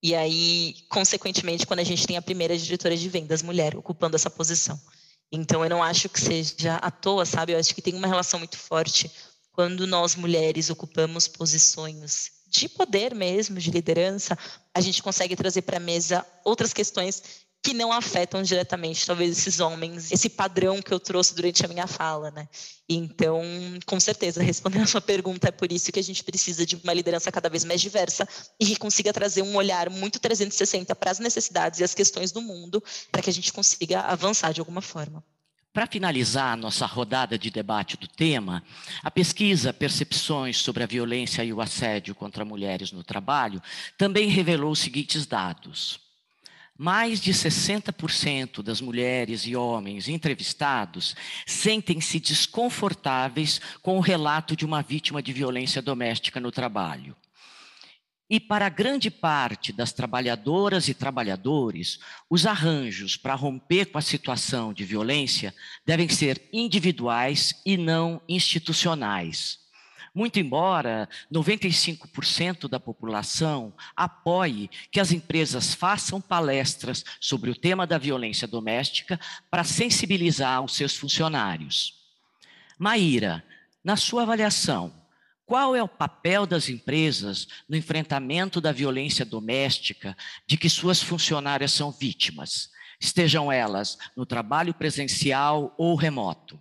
E 0.03 0.15
aí, 0.15 0.75
consequentemente, 0.89 1.65
quando 1.65 1.79
a 1.79 1.83
gente 1.83 2.07
tem 2.07 2.17
a 2.17 2.21
primeira 2.21 2.57
diretora 2.57 2.97
de 2.97 3.07
vendas 3.07 3.41
mulher 3.41 3.75
ocupando 3.75 4.15
essa 4.15 4.29
posição. 4.29 4.79
Então, 5.31 5.63
eu 5.63 5.69
não 5.69 5.83
acho 5.83 6.09
que 6.09 6.19
seja 6.19 6.75
à 6.75 6.89
toa, 6.89 7.25
sabe? 7.25 7.53
Eu 7.53 7.59
acho 7.59 7.73
que 7.73 7.81
tem 7.81 7.93
uma 7.93 8.07
relação 8.07 8.39
muito 8.39 8.57
forte 8.57 9.11
quando 9.51 9.85
nós 9.85 10.15
mulheres 10.15 10.69
ocupamos 10.69 11.27
posições 11.27 12.31
de 12.47 12.67
poder 12.67 13.15
mesmo, 13.15 13.59
de 13.59 13.71
liderança, 13.71 14.37
a 14.73 14.81
gente 14.81 15.01
consegue 15.01 15.35
trazer 15.35 15.61
para 15.61 15.77
a 15.77 15.79
mesa 15.79 16.25
outras 16.43 16.73
questões 16.73 17.23
que 17.63 17.73
não 17.73 17.93
afetam 17.93 18.41
diretamente, 18.41 19.05
talvez, 19.05 19.37
esses 19.37 19.59
homens, 19.59 20.11
esse 20.11 20.27
padrão 20.29 20.81
que 20.81 20.91
eu 20.91 20.99
trouxe 20.99 21.35
durante 21.35 21.63
a 21.63 21.67
minha 21.67 21.85
fala, 21.85 22.31
né? 22.31 22.49
Então, 22.89 23.43
com 23.85 23.99
certeza, 23.99 24.41
respondendo 24.41 24.83
a 24.83 24.87
sua 24.87 25.01
pergunta, 25.01 25.49
é 25.49 25.51
por 25.51 25.71
isso 25.71 25.91
que 25.91 25.99
a 25.99 26.03
gente 26.03 26.23
precisa 26.23 26.65
de 26.65 26.75
uma 26.75 26.93
liderança 26.93 27.31
cada 27.31 27.49
vez 27.49 27.63
mais 27.63 27.79
diversa 27.79 28.27
e 28.59 28.65
que 28.65 28.75
consiga 28.75 29.13
trazer 29.13 29.43
um 29.43 29.55
olhar 29.55 29.89
muito 29.91 30.19
360 30.19 30.95
para 30.95 31.11
as 31.11 31.19
necessidades 31.19 31.79
e 31.79 31.83
as 31.83 31.93
questões 31.93 32.31
do 32.31 32.41
mundo, 32.41 32.83
para 33.11 33.21
que 33.21 33.29
a 33.29 33.33
gente 33.33 33.53
consiga 33.53 34.01
avançar 34.01 34.51
de 34.51 34.59
alguma 34.59 34.81
forma. 34.81 35.23
Para 35.71 35.87
finalizar 35.87 36.51
a 36.51 36.57
nossa 36.57 36.85
rodada 36.85 37.37
de 37.37 37.49
debate 37.49 37.95
do 37.95 38.07
tema, 38.07 38.61
a 39.01 39.09
pesquisa 39.09 39.71
Percepções 39.71 40.57
sobre 40.57 40.83
a 40.83 40.87
Violência 40.87 41.45
e 41.45 41.53
o 41.53 41.61
Assédio 41.61 42.13
contra 42.13 42.43
Mulheres 42.43 42.91
no 42.91 43.03
Trabalho 43.03 43.61
também 43.97 44.27
revelou 44.27 44.71
os 44.71 44.79
seguintes 44.79 45.25
dados. 45.25 46.10
Mais 46.83 47.21
de 47.21 47.31
60% 47.31 48.63
das 48.63 48.81
mulheres 48.81 49.45
e 49.45 49.55
homens 49.55 50.09
entrevistados 50.09 51.15
sentem-se 51.45 52.19
desconfortáveis 52.19 53.61
com 53.83 53.97
o 53.97 54.01
relato 54.01 54.55
de 54.55 54.65
uma 54.65 54.81
vítima 54.81 55.21
de 55.21 55.31
violência 55.31 55.79
doméstica 55.79 56.39
no 56.39 56.51
trabalho. 56.51 57.15
E 58.27 58.39
para 58.39 58.67
grande 58.67 59.11
parte 59.11 59.71
das 59.71 59.93
trabalhadoras 59.93 60.87
e 60.87 60.95
trabalhadores, 60.95 61.99
os 62.27 62.47
arranjos 62.47 63.15
para 63.15 63.35
romper 63.35 63.91
com 63.91 63.99
a 63.99 64.01
situação 64.01 64.73
de 64.73 64.83
violência 64.83 65.53
devem 65.85 66.09
ser 66.09 66.49
individuais 66.51 67.61
e 67.63 67.77
não 67.77 68.19
institucionais. 68.27 69.60
Muito 70.13 70.39
embora 70.39 71.07
95% 71.31 72.67
da 72.67 72.79
população 72.79 73.73
apoie 73.95 74.69
que 74.91 74.99
as 74.99 75.13
empresas 75.13 75.73
façam 75.73 76.19
palestras 76.19 77.05
sobre 77.19 77.49
o 77.49 77.55
tema 77.55 77.87
da 77.87 77.97
violência 77.97 78.45
doméstica 78.45 79.17
para 79.49 79.63
sensibilizar 79.63 80.61
os 80.61 80.75
seus 80.75 80.97
funcionários. 80.97 81.95
Maíra, 82.77 83.41
na 83.81 83.95
sua 83.95 84.23
avaliação, 84.23 84.93
qual 85.45 85.75
é 85.75 85.81
o 85.81 85.87
papel 85.87 86.45
das 86.45 86.67
empresas 86.67 87.47
no 87.67 87.77
enfrentamento 87.77 88.59
da 88.59 88.71
violência 88.73 89.23
doméstica 89.23 90.15
de 90.45 90.57
que 90.57 90.69
suas 90.69 91.01
funcionárias 91.01 91.71
são 91.71 91.89
vítimas, 91.89 92.69
estejam 92.99 93.51
elas 93.51 93.97
no 94.15 94.25
trabalho 94.25 94.73
presencial 94.73 95.73
ou 95.77 95.95
remoto? 95.95 96.59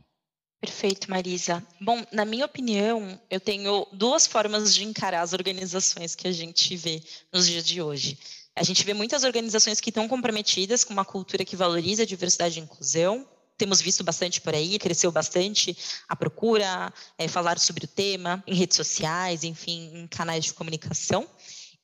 Perfeito, 0.61 1.11
Marisa. 1.11 1.67
Bom, 1.81 2.05
na 2.13 2.25
minha 2.25 2.45
opinião, 2.45 3.19
eu 3.31 3.41
tenho 3.41 3.87
duas 3.93 4.27
formas 4.27 4.75
de 4.75 4.85
encarar 4.85 5.23
as 5.23 5.33
organizações 5.33 6.15
que 6.15 6.29
a 6.29 6.33
gente 6.33 6.77
vê 6.77 7.03
nos 7.33 7.47
dias 7.47 7.65
de 7.65 7.81
hoje. 7.81 8.19
A 8.55 8.63
gente 8.63 8.85
vê 8.85 8.93
muitas 8.93 9.25
organizações 9.25 9.81
que 9.81 9.89
estão 9.89 10.07
comprometidas 10.07 10.85
com 10.85 10.93
uma 10.93 11.05
cultura 11.05 11.47
que 11.47 11.57
valoriza 11.57 12.03
a 12.03 12.07
diversidade 12.07 12.59
e 12.59 12.63
inclusão, 12.63 13.27
temos 13.61 13.83
visto 13.83 14.03
bastante 14.03 14.41
por 14.41 14.55
aí, 14.55 14.79
cresceu 14.79 15.13
bastante 15.13 15.77
a 16.09 16.17
procura, 16.17 16.91
é, 17.19 17.29
falar 17.29 17.59
sobre 17.59 17.85
o 17.85 17.89
tema 17.89 18.43
em 18.47 18.55
redes 18.55 18.75
sociais, 18.75 19.45
enfim, 19.45 19.91
em 19.93 20.07
canais 20.07 20.47
de 20.47 20.55
comunicação. 20.55 21.29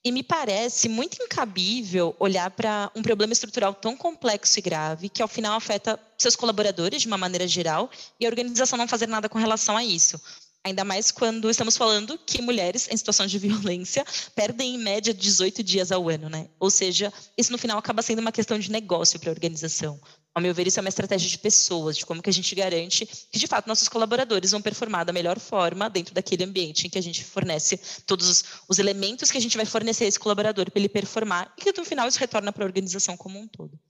E 0.06 0.12
me 0.12 0.22
parece 0.22 0.88
muito 0.88 1.20
incabível 1.20 2.14
olhar 2.20 2.48
para 2.52 2.88
um 2.94 3.02
problema 3.02 3.32
estrutural 3.32 3.74
tão 3.74 3.96
complexo 3.96 4.56
e 4.56 4.62
grave, 4.62 5.08
que 5.08 5.20
ao 5.20 5.26
final 5.26 5.56
afeta 5.56 5.98
seus 6.16 6.36
colaboradores 6.36 7.02
de 7.02 7.08
uma 7.08 7.18
maneira 7.18 7.48
geral, 7.48 7.90
e 8.20 8.24
a 8.24 8.28
organização 8.28 8.78
não 8.78 8.86
fazer 8.86 9.08
nada 9.08 9.28
com 9.28 9.36
relação 9.36 9.76
a 9.76 9.82
isso. 9.82 10.20
Ainda 10.62 10.84
mais 10.84 11.10
quando 11.10 11.50
estamos 11.50 11.76
falando 11.76 12.16
que 12.24 12.40
mulheres 12.40 12.86
em 12.88 12.96
situação 12.96 13.26
de 13.26 13.36
violência 13.40 14.06
perdem 14.32 14.76
em 14.76 14.78
média 14.78 15.12
18 15.12 15.60
dias 15.64 15.90
ao 15.90 16.08
ano, 16.08 16.28
né? 16.28 16.46
Ou 16.60 16.70
seja, 16.70 17.12
isso 17.36 17.50
no 17.50 17.58
final 17.58 17.76
acaba 17.76 18.00
sendo 18.00 18.20
uma 18.20 18.30
questão 18.30 18.60
de 18.60 18.70
negócio 18.70 19.18
para 19.18 19.30
a 19.30 19.34
organização. 19.34 20.00
Ao 20.36 20.42
meu 20.42 20.52
ver, 20.52 20.66
isso 20.66 20.78
é 20.78 20.82
uma 20.82 20.90
estratégia 20.90 21.30
de 21.30 21.38
pessoas, 21.38 21.96
de 21.96 22.04
como 22.04 22.20
que 22.20 22.28
a 22.28 22.32
gente 22.32 22.54
garante 22.54 23.06
que, 23.06 23.38
de 23.38 23.46
fato, 23.46 23.66
nossos 23.66 23.88
colaboradores 23.88 24.50
vão 24.50 24.60
performar 24.60 25.02
da 25.02 25.10
melhor 25.10 25.38
forma 25.38 25.88
dentro 25.88 26.12
daquele 26.12 26.44
ambiente 26.44 26.86
em 26.86 26.90
que 26.90 26.98
a 26.98 27.02
gente 27.02 27.24
fornece 27.24 27.80
todos 28.04 28.28
os, 28.28 28.44
os 28.68 28.78
elementos 28.78 29.30
que 29.30 29.38
a 29.38 29.40
gente 29.40 29.56
vai 29.56 29.64
fornecer 29.64 30.04
a 30.04 30.08
esse 30.08 30.18
colaborador 30.18 30.70
para 30.70 30.78
ele 30.78 30.90
performar 30.90 31.50
e 31.56 31.62
que, 31.62 31.72
no 31.72 31.86
final, 31.86 32.06
isso 32.06 32.18
retorna 32.18 32.52
para 32.52 32.64
a 32.64 32.66
organização 32.66 33.16
como 33.16 33.38
um 33.38 33.48
todo. 33.48 33.80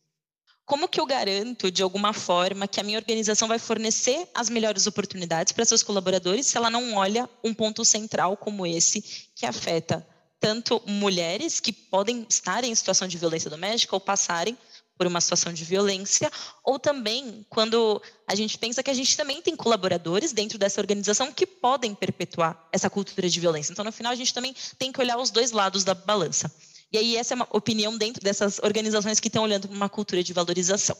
Como 0.64 0.86
que 0.86 1.00
eu 1.00 1.06
garanto, 1.06 1.68
de 1.68 1.82
alguma 1.82 2.12
forma, 2.12 2.68
que 2.68 2.78
a 2.78 2.84
minha 2.84 2.98
organização 3.00 3.48
vai 3.48 3.58
fornecer 3.58 4.28
as 4.32 4.48
melhores 4.48 4.86
oportunidades 4.86 5.52
para 5.52 5.64
seus 5.64 5.82
colaboradores 5.82 6.46
se 6.46 6.56
ela 6.56 6.70
não 6.70 6.94
olha 6.94 7.28
um 7.42 7.52
ponto 7.52 7.84
central 7.84 8.36
como 8.36 8.64
esse, 8.64 9.02
que 9.34 9.46
afeta 9.46 10.06
tanto 10.38 10.80
mulheres 10.86 11.58
que 11.58 11.72
podem 11.72 12.24
estar 12.28 12.62
em 12.62 12.72
situação 12.72 13.08
de 13.08 13.18
violência 13.18 13.50
doméstica 13.50 13.96
ou 13.96 14.00
passarem 14.00 14.56
por 14.96 15.06
uma 15.06 15.20
situação 15.20 15.52
de 15.52 15.64
violência, 15.64 16.30
ou 16.64 16.78
também 16.78 17.44
quando 17.50 18.00
a 18.26 18.34
gente 18.34 18.56
pensa 18.58 18.82
que 18.82 18.90
a 18.90 18.94
gente 18.94 19.16
também 19.16 19.42
tem 19.42 19.54
colaboradores 19.54 20.32
dentro 20.32 20.58
dessa 20.58 20.80
organização 20.80 21.32
que 21.32 21.46
podem 21.46 21.94
perpetuar 21.94 22.68
essa 22.72 22.88
cultura 22.88 23.28
de 23.28 23.38
violência. 23.40 23.72
Então, 23.72 23.84
no 23.84 23.92
final, 23.92 24.12
a 24.12 24.16
gente 24.16 24.32
também 24.32 24.54
tem 24.78 24.90
que 24.90 25.00
olhar 25.00 25.18
os 25.18 25.30
dois 25.30 25.52
lados 25.52 25.84
da 25.84 25.94
balança. 25.94 26.50
E 26.92 26.98
aí, 26.98 27.16
essa 27.16 27.34
é 27.34 27.36
uma 27.36 27.48
opinião 27.50 27.96
dentro 27.96 28.22
dessas 28.22 28.58
organizações 28.60 29.20
que 29.20 29.28
estão 29.28 29.44
olhando 29.44 29.68
para 29.68 29.76
uma 29.76 29.88
cultura 29.88 30.22
de 30.22 30.32
valorização. 30.32 30.96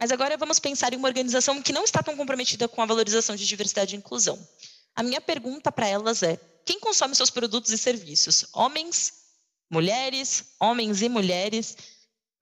Mas 0.00 0.10
agora 0.10 0.36
vamos 0.36 0.58
pensar 0.58 0.92
em 0.92 0.96
uma 0.96 1.06
organização 1.06 1.62
que 1.62 1.72
não 1.72 1.84
está 1.84 2.02
tão 2.02 2.16
comprometida 2.16 2.66
com 2.66 2.82
a 2.82 2.86
valorização 2.86 3.36
de 3.36 3.46
diversidade 3.46 3.94
e 3.94 3.98
inclusão. 3.98 4.36
A 4.96 5.02
minha 5.02 5.20
pergunta 5.20 5.70
para 5.70 5.86
elas 5.86 6.24
é: 6.24 6.40
quem 6.64 6.80
consome 6.80 7.14
seus 7.14 7.30
produtos 7.30 7.70
e 7.70 7.78
serviços? 7.78 8.46
Homens, 8.52 9.12
mulheres, 9.70 10.44
homens 10.58 11.02
e 11.02 11.08
mulheres? 11.08 11.76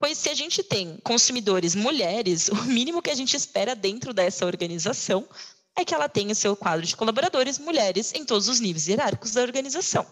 Pois 0.01 0.17
se 0.17 0.29
a 0.29 0.33
gente 0.33 0.63
tem 0.63 0.97
consumidores 1.03 1.75
mulheres, 1.75 2.47
o 2.49 2.55
mínimo 2.63 3.03
que 3.03 3.11
a 3.11 3.15
gente 3.15 3.37
espera 3.37 3.75
dentro 3.75 4.11
dessa 4.15 4.47
organização 4.47 5.29
é 5.77 5.85
que 5.85 5.93
ela 5.93 6.09
tenha 6.09 6.31
o 6.31 6.35
seu 6.35 6.55
quadro 6.55 6.83
de 6.83 6.97
colaboradores 6.97 7.59
mulheres 7.59 8.11
em 8.15 8.25
todos 8.25 8.47
os 8.47 8.59
níveis 8.59 8.87
hierárquicos 8.87 9.33
da 9.33 9.43
organização. 9.43 10.03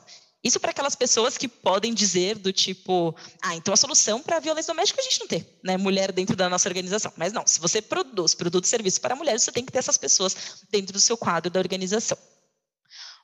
Isso 0.43 0.59
para 0.59 0.69
aquelas 0.69 0.95
pessoas 0.95 1.39
que 1.39 1.47
podem 1.47 1.91
dizer 1.91 2.37
do 2.37 2.53
tipo, 2.53 3.15
ah, 3.41 3.55
então 3.55 3.73
a 3.73 3.77
solução 3.77 4.21
para 4.21 4.37
a 4.37 4.39
violência 4.39 4.71
doméstica 4.71 5.01
a 5.01 5.03
gente 5.03 5.21
não 5.21 5.27
tem, 5.27 5.43
né, 5.63 5.75
mulher 5.75 6.11
dentro 6.11 6.35
da 6.35 6.47
nossa 6.47 6.69
organização. 6.69 7.11
Mas 7.17 7.33
não, 7.33 7.45
se 7.47 7.59
você 7.59 7.81
produz 7.81 8.35
produto 8.35 8.65
e 8.65 8.67
serviço 8.67 9.01
para 9.01 9.15
mulheres, 9.15 9.41
você 9.41 9.51
tem 9.51 9.65
que 9.65 9.71
ter 9.71 9.79
essas 9.79 9.97
pessoas 9.97 10.35
dentro 10.69 10.93
do 10.93 10.99
seu 10.99 11.17
quadro 11.17 11.49
da 11.49 11.59
organização. 11.59 12.17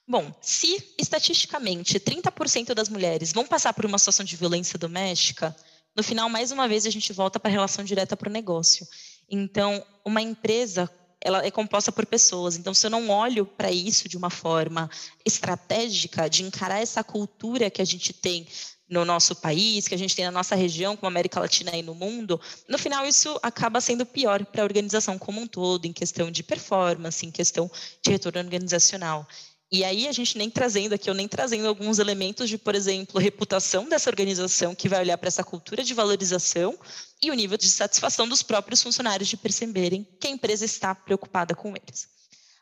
Bom, 0.07 0.33
se 0.41 0.95
estatisticamente 0.99 1.99
30% 1.99 2.73
das 2.73 2.89
mulheres 2.89 3.31
vão 3.31 3.45
passar 3.45 3.71
por 3.71 3.85
uma 3.85 3.99
situação 3.99 4.25
de 4.25 4.35
violência 4.35 4.79
doméstica, 4.79 5.55
no 5.95 6.03
final, 6.03 6.29
mais 6.29 6.51
uma 6.51 6.67
vez, 6.67 6.85
a 6.85 6.89
gente 6.89 7.13
volta 7.13 7.39
para 7.39 7.49
a 7.49 7.51
relação 7.51 7.83
direta 7.83 8.17
para 8.17 8.29
o 8.29 8.33
negócio. 8.33 8.87
Então, 9.29 9.83
uma 10.03 10.21
empresa 10.21 10.89
ela 11.21 11.43
é 11.43 11.49
composta 11.49 11.91
por 11.91 12.05
pessoas. 12.05 12.55
Então, 12.55 12.73
se 12.73 12.85
eu 12.85 12.91
não 12.91 13.09
olho 13.09 13.47
para 13.47 13.71
isso 13.71 14.07
de 14.07 14.15
uma 14.15 14.29
forma 14.29 14.87
estratégica, 15.25 16.29
de 16.29 16.43
encarar 16.43 16.79
essa 16.79 17.03
cultura 17.03 17.69
que 17.71 17.81
a 17.81 17.85
gente 17.85 18.13
tem 18.13 18.45
no 18.87 19.03
nosso 19.03 19.35
país, 19.35 19.87
que 19.87 19.95
a 19.95 19.97
gente 19.97 20.15
tem 20.15 20.25
na 20.25 20.31
nossa 20.31 20.53
região, 20.53 20.95
como 20.95 21.07
América 21.07 21.39
Latina 21.39 21.75
e 21.75 21.81
no 21.81 21.95
mundo, 21.95 22.39
no 22.69 22.77
final 22.77 23.07
isso 23.07 23.39
acaba 23.41 23.81
sendo 23.81 24.05
pior 24.05 24.45
para 24.45 24.61
a 24.61 24.65
organização 24.65 25.17
como 25.17 25.41
um 25.41 25.47
todo, 25.47 25.85
em 25.85 25.93
questão 25.93 26.29
de 26.29 26.43
performance, 26.43 27.25
em 27.25 27.31
questão 27.31 27.69
de 28.03 28.11
retorno 28.11 28.39
organizacional. 28.39 29.27
E 29.71 29.83
aí 29.83 30.07
a 30.07 30.11
gente 30.11 30.37
nem 30.37 30.49
trazendo 30.49 30.93
aqui, 30.93 31.09
eu 31.09 31.13
nem 31.13 31.27
trazendo 31.27 31.67
alguns 31.67 31.97
elementos 31.97 32.49
de, 32.49 32.57
por 32.57 32.75
exemplo, 32.75 33.19
reputação 33.19 33.89
dessa 33.89 34.09
organização 34.09 34.75
que 34.75 34.87
vai 34.87 34.99
olhar 34.99 35.17
para 35.17 35.27
essa 35.27 35.43
cultura 35.43 35.83
de 35.83 35.93
valorização 35.93 36.77
e 37.21 37.31
o 37.31 37.33
nível 37.33 37.57
de 37.57 37.67
satisfação 37.67 38.27
dos 38.27 38.43
próprios 38.43 38.81
funcionários 38.83 39.27
de 39.27 39.37
perceberem 39.37 40.07
que 40.19 40.27
a 40.27 40.29
empresa 40.29 40.65
está 40.65 40.93
preocupada 40.93 41.55
com 41.55 41.75
eles. 41.75 42.07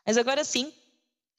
Mas 0.06 0.16
agora 0.16 0.44
sim, 0.44 0.72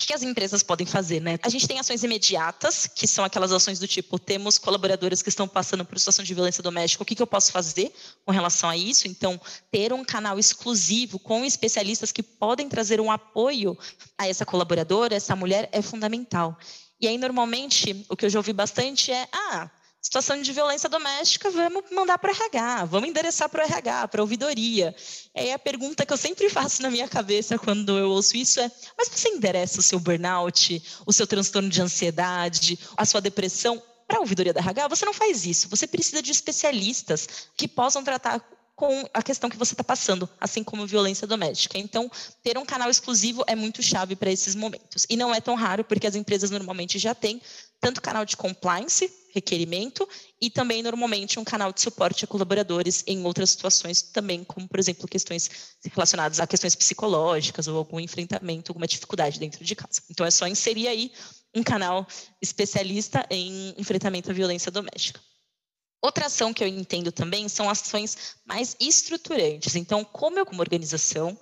o 0.01 0.05
que 0.05 0.13
as 0.13 0.23
empresas 0.23 0.61
podem 0.61 0.85
fazer, 0.85 1.21
né? 1.21 1.39
A 1.41 1.47
gente 1.47 1.67
tem 1.67 1.79
ações 1.79 2.03
imediatas, 2.03 2.85
que 2.85 3.07
são 3.07 3.23
aquelas 3.23 3.51
ações 3.53 3.79
do 3.79 3.87
tipo, 3.87 4.19
temos 4.19 4.57
colaboradores 4.57 5.21
que 5.21 5.29
estão 5.29 5.47
passando 5.47 5.85
por 5.85 5.97
situação 5.97 6.23
de 6.23 6.33
violência 6.33 6.61
doméstica, 6.61 7.01
o 7.01 7.05
que, 7.05 7.15
que 7.15 7.21
eu 7.21 7.27
posso 7.27 7.51
fazer 7.51 7.93
com 8.25 8.31
relação 8.31 8.69
a 8.69 8.75
isso? 8.75 9.07
Então, 9.07 9.39
ter 9.71 9.93
um 9.93 10.03
canal 10.03 10.37
exclusivo 10.37 11.17
com 11.17 11.45
especialistas 11.45 12.11
que 12.11 12.21
podem 12.21 12.67
trazer 12.67 12.99
um 12.99 13.09
apoio 13.09 13.77
a 14.17 14.27
essa 14.27 14.45
colaboradora, 14.45 15.15
essa 15.15 15.35
mulher, 15.35 15.69
é 15.71 15.81
fundamental. 15.81 16.57
E 16.99 17.07
aí, 17.07 17.17
normalmente, 17.17 18.05
o 18.09 18.17
que 18.17 18.25
eu 18.25 18.29
já 18.29 18.39
ouvi 18.39 18.51
bastante 18.51 19.13
é, 19.13 19.27
ah, 19.31 19.71
situação 20.05 20.39
de 20.39 20.53
violência 20.53 20.87
doméstica, 20.87 21.49
vamos 21.49 21.83
mandar 21.91 22.19
para 22.19 22.31
o 22.31 22.35
RH, 22.35 22.85
vamos 22.85 23.09
endereçar 23.09 23.49
para 23.49 23.63
o 23.63 23.67
RH, 23.67 24.07
para 24.09 24.21
a 24.21 24.23
ouvidoria. 24.23 24.95
E 25.33 25.39
aí 25.39 25.51
a 25.51 25.57
pergunta 25.57 26.05
que 26.05 26.13
eu 26.13 26.17
sempre 26.17 26.47
faço 26.47 26.83
na 26.83 26.91
minha 26.91 27.07
cabeça 27.07 27.57
quando 27.57 27.97
eu 27.97 28.11
ouço 28.11 28.37
isso 28.37 28.59
é: 28.59 28.71
mas 28.95 29.09
você 29.09 29.29
endereça 29.29 29.79
o 29.79 29.83
seu 29.83 29.99
burnout, 29.99 31.01
o 31.07 31.11
seu 31.11 31.25
transtorno 31.25 31.69
de 31.69 31.81
ansiedade, 31.81 32.77
a 32.95 33.03
sua 33.03 33.19
depressão 33.19 33.81
para 34.07 34.17
a 34.17 34.21
ouvidoria 34.21 34.53
da 34.53 34.59
RH? 34.59 34.89
Você 34.89 35.05
não 35.05 35.13
faz 35.13 35.43
isso. 35.43 35.67
Você 35.69 35.87
precisa 35.87 36.21
de 36.21 36.31
especialistas 36.31 37.49
que 37.57 37.67
possam 37.67 38.03
tratar 38.03 38.39
com 38.75 39.07
a 39.13 39.23
questão 39.23 39.49
que 39.49 39.57
você 39.57 39.73
está 39.73 39.83
passando, 39.83 40.29
assim 40.39 40.63
como 40.63 40.85
violência 40.85 41.25
doméstica. 41.25 41.77
Então, 41.77 42.11
ter 42.43 42.57
um 42.57 42.65
canal 42.65 42.89
exclusivo 42.89 43.43
é 43.47 43.55
muito 43.55 43.81
chave 43.81 44.15
para 44.15 44.31
esses 44.31 44.53
momentos. 44.53 45.05
E 45.09 45.15
não 45.15 45.33
é 45.33 45.39
tão 45.39 45.55
raro, 45.55 45.83
porque 45.83 46.05
as 46.05 46.15
empresas 46.15 46.51
normalmente 46.51 46.99
já 46.99 47.15
têm 47.15 47.41
tanto 47.79 48.01
canal 48.01 48.25
de 48.25 48.35
compliance, 48.35 49.11
requerimento, 49.33 50.07
e 50.41 50.49
também 50.49 50.81
normalmente 50.81 51.39
um 51.39 51.43
canal 51.43 51.71
de 51.71 51.81
suporte 51.81 52.25
a 52.25 52.27
colaboradores 52.27 53.03
em 53.07 53.23
outras 53.23 53.51
situações 53.51 54.01
também, 54.01 54.43
como 54.43 54.67
por 54.67 54.79
exemplo 54.79 55.07
questões 55.07 55.75
relacionadas 55.93 56.39
a 56.39 56.47
questões 56.47 56.75
psicológicas 56.75 57.67
ou 57.67 57.77
algum 57.77 57.99
enfrentamento, 57.99 58.71
alguma 58.71 58.87
dificuldade 58.87 59.39
dentro 59.39 59.63
de 59.63 59.75
casa. 59.75 60.01
Então 60.09 60.25
é 60.25 60.31
só 60.31 60.47
inserir 60.47 60.87
aí 60.87 61.11
um 61.53 61.63
canal 61.63 62.07
especialista 62.41 63.25
em 63.29 63.73
enfrentamento 63.77 64.31
à 64.31 64.33
violência 64.33 64.71
doméstica. 64.71 65.19
Outra 66.05 66.27
ação 66.27 66.53
que 66.53 66.63
eu 66.63 66.67
entendo 66.67 67.11
também 67.11 67.49
são 67.49 67.67
ações 67.67 68.35
mais 68.45 68.75
estruturantes. 68.79 69.75
Então, 69.75 70.05
como 70.05 70.37
eu, 70.37 70.45
como 70.45 70.61
organização, 70.61 71.35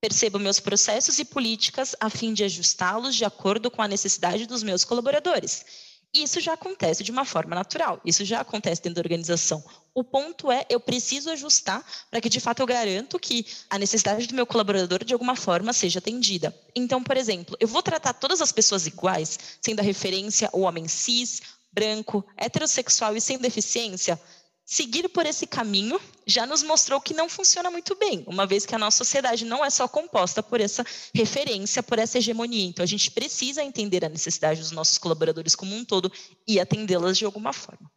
percebo 0.00 0.40
meus 0.40 0.58
processos 0.58 1.20
e 1.20 1.24
políticas 1.24 1.94
a 2.00 2.10
fim 2.10 2.34
de 2.34 2.42
ajustá-los 2.42 3.14
de 3.14 3.24
acordo 3.24 3.70
com 3.70 3.80
a 3.80 3.86
necessidade 3.86 4.44
dos 4.44 4.64
meus 4.64 4.84
colaboradores. 4.84 5.64
Isso 6.12 6.40
já 6.40 6.54
acontece 6.54 7.04
de 7.04 7.12
uma 7.12 7.24
forma 7.24 7.54
natural, 7.54 8.00
isso 8.04 8.24
já 8.24 8.40
acontece 8.40 8.82
dentro 8.82 8.96
da 8.96 9.02
organização. 9.02 9.62
O 9.94 10.02
ponto 10.02 10.50
é, 10.50 10.66
eu 10.68 10.80
preciso 10.80 11.30
ajustar 11.30 11.84
para 12.10 12.20
que, 12.20 12.28
de 12.28 12.40
fato, 12.40 12.58
eu 12.58 12.66
garanto 12.66 13.20
que 13.20 13.46
a 13.70 13.78
necessidade 13.78 14.26
do 14.26 14.34
meu 14.34 14.46
colaborador, 14.46 15.04
de 15.04 15.12
alguma 15.12 15.36
forma, 15.36 15.72
seja 15.72 16.00
atendida. 16.00 16.52
Então, 16.74 17.00
por 17.04 17.16
exemplo, 17.16 17.56
eu 17.60 17.68
vou 17.68 17.82
tratar 17.84 18.14
todas 18.14 18.40
as 18.40 18.50
pessoas 18.50 18.84
iguais, 18.84 19.38
sendo 19.60 19.78
a 19.78 19.84
referência 19.84 20.50
o 20.52 20.62
homem 20.62 20.88
cis, 20.88 21.40
branco, 21.72 22.24
heterossexual 22.36 23.16
e 23.16 23.20
sem 23.20 23.38
deficiência, 23.38 24.20
seguir 24.64 25.08
por 25.08 25.24
esse 25.24 25.46
caminho 25.46 25.98
já 26.26 26.44
nos 26.46 26.62
mostrou 26.62 27.00
que 27.00 27.14
não 27.14 27.26
funciona 27.26 27.70
muito 27.70 27.96
bem, 27.96 28.22
uma 28.26 28.46
vez 28.46 28.66
que 28.66 28.74
a 28.74 28.78
nossa 28.78 28.98
sociedade 28.98 29.46
não 29.46 29.64
é 29.64 29.70
só 29.70 29.88
composta 29.88 30.42
por 30.42 30.60
essa 30.60 30.84
referência, 31.14 31.82
por 31.82 31.98
essa 31.98 32.18
hegemonia. 32.18 32.66
Então, 32.66 32.82
a 32.82 32.86
gente 32.86 33.10
precisa 33.10 33.62
entender 33.62 34.04
a 34.04 34.10
necessidade 34.10 34.60
dos 34.60 34.70
nossos 34.70 34.98
colaboradores 34.98 35.54
como 35.54 35.74
um 35.74 35.84
todo 35.84 36.12
e 36.46 36.60
atendê-las 36.60 37.16
de 37.16 37.24
alguma 37.24 37.52
forma. 37.54 37.90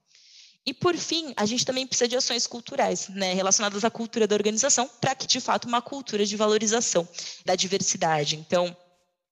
E, 0.66 0.74
por 0.74 0.96
fim, 0.96 1.34
a 1.36 1.46
gente 1.46 1.66
também 1.66 1.88
precisa 1.88 2.08
de 2.08 2.16
ações 2.16 2.46
culturais, 2.48 3.10
né, 3.10 3.34
relacionadas 3.34 3.84
à 3.84 3.90
cultura 3.90 4.28
da 4.28 4.36
organização, 4.36 4.90
para 5.02 5.16
que, 5.16 5.26
de 5.26 5.42
fato, 5.42 5.68
uma 5.68 5.82
cultura 5.82 6.26
de 6.26 6.38
valorização 6.38 7.08
da 7.44 7.56
diversidade. 7.56 8.36
Então, 8.36 8.76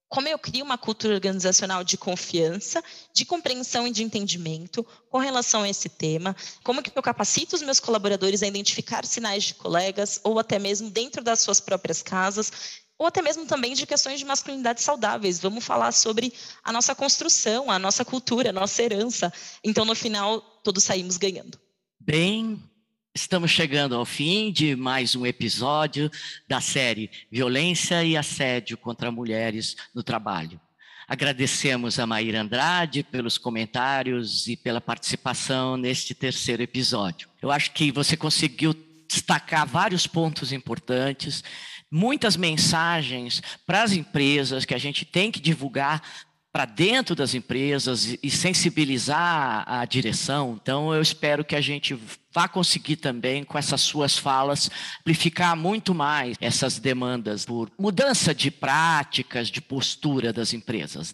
como 0.10 0.28
eu 0.28 0.40
crio 0.40 0.66
uma 0.66 0.78
cultura 0.78 1.14
organizacional 1.14 1.84
de 1.84 1.96
confiança, 1.96 2.84
de 3.14 3.24
compreensão 3.24 3.88
e 3.88 3.92
de 3.92 4.04
entendimento 4.04 4.86
com 5.10 5.20
relação 5.20 5.62
a 5.62 5.70
esse 5.70 5.88
tema, 5.88 6.36
como 6.64 6.82
que 6.82 6.92
eu 6.94 7.04
capacito 7.04 7.56
os 7.56 7.62
meus 7.62 7.80
colaboradores 7.80 8.42
a 8.42 8.48
identificar 8.48 9.06
sinais 9.06 9.44
de 9.44 9.54
colegas 9.54 10.20
ou 10.24 10.40
até 10.40 10.58
mesmo 10.58 10.90
dentro 10.90 11.24
das 11.24 11.42
suas 11.42 11.60
próprias 11.60 12.02
casas, 12.02 12.52
ou 12.98 13.06
até 13.06 13.22
mesmo 13.22 13.46
também 13.46 13.74
de 13.74 13.86
questões 13.86 14.20
de 14.20 14.26
masculinidade 14.26 14.82
saudáveis. 14.82 15.40
Vamos 15.40 15.64
falar 15.64 15.94
sobre 15.94 16.34
a 16.64 16.72
nossa 16.74 16.94
construção, 16.94 17.72
a 17.72 17.80
nossa 17.80 18.04
cultura, 18.04 18.50
a 18.50 18.54
nossa 18.54 18.84
herança. 18.84 19.32
Então, 19.64 19.86
no 19.86 19.96
final, 19.96 20.42
todos 20.64 20.84
saímos 20.84 21.16
ganhando. 21.16 21.58
Bem 21.98 22.69
Estamos 23.14 23.50
chegando 23.50 23.96
ao 23.96 24.06
fim 24.06 24.52
de 24.52 24.76
mais 24.76 25.16
um 25.16 25.26
episódio 25.26 26.12
da 26.48 26.62
série 26.62 27.10
Violência 27.32 28.04
e 28.04 28.16
Assédio 28.16 28.78
contra 28.78 29.12
Mulheres 29.12 29.76
no 29.96 30.04
Trabalho. 30.04 30.62
Agradecemos 31.08 31.98
a 31.98 32.06
Maíra 32.06 32.42
Andrade 32.42 33.02
pelos 33.02 33.36
comentários 33.40 34.48
e 34.48 34.56
pela 34.56 34.80
participação 34.80 35.76
neste 35.76 36.14
terceiro 36.14 36.62
episódio. 36.62 37.28
Eu 37.42 37.50
acho 37.50 37.72
que 37.72 37.92
você 37.92 38.16
conseguiu 38.16 38.76
destacar 39.08 39.66
vários 39.66 40.06
pontos 40.06 40.52
importantes, 40.52 41.44
muitas 41.90 42.38
mensagens 42.38 43.42
para 43.66 43.82
as 43.82 43.92
empresas 43.92 44.66
que 44.66 44.76
a 44.76 44.78
gente 44.78 45.04
tem 45.04 45.32
que 45.32 45.40
divulgar 45.40 46.28
para 46.52 46.66
dentro 46.66 47.16
das 47.16 47.36
empresas 47.36 48.18
e 48.24 48.30
sensibilizar 48.32 49.64
a 49.68 49.86
direção. 49.86 50.58
Então, 50.62 50.94
eu 50.94 51.02
espero 51.02 51.46
que 51.46 51.56
a 51.56 51.62
gente 51.62 51.98
vá 52.34 52.48
conseguir 52.48 52.96
também, 52.96 53.44
com 53.44 53.58
essas 53.58 53.82
suas 53.82 54.18
falas, 54.18 54.70
amplificar 55.02 55.56
muito 55.56 55.94
mais 55.94 56.36
essas 56.42 56.80
demandas 56.80 57.46
por 57.46 57.72
mudança 57.78 58.34
de 58.34 58.50
práticas, 58.50 59.50
de 59.50 59.62
postura 59.62 60.34
das 60.34 60.54
empresas. 60.54 61.14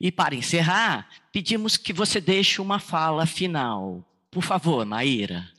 E 0.00 0.10
para 0.10 0.34
encerrar, 0.34 1.08
pedimos 1.32 1.76
que 1.76 1.92
você 1.92 2.20
deixe 2.20 2.60
uma 2.60 2.80
fala 2.80 3.26
final. 3.26 4.04
Por 4.30 4.42
favor, 4.42 4.84
Maíra. 4.84 5.53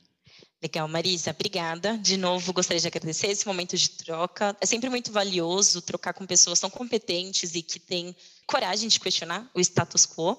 Legal, 0.66 0.88
Marisa, 0.88 1.30
obrigada. 1.30 1.96
De 1.96 2.16
novo, 2.16 2.52
gostaria 2.52 2.80
de 2.80 2.88
agradecer 2.88 3.28
esse 3.28 3.46
momento 3.46 3.76
de 3.76 3.88
troca. 3.88 4.56
É 4.60 4.66
sempre 4.66 4.90
muito 4.90 5.12
valioso 5.12 5.80
trocar 5.80 6.12
com 6.12 6.26
pessoas 6.26 6.58
tão 6.58 6.68
competentes 6.68 7.54
e 7.54 7.62
que 7.62 7.78
têm 7.78 8.16
coragem 8.48 8.88
de 8.88 8.98
questionar 8.98 9.48
o 9.54 9.60
status 9.60 10.04
quo 10.04 10.36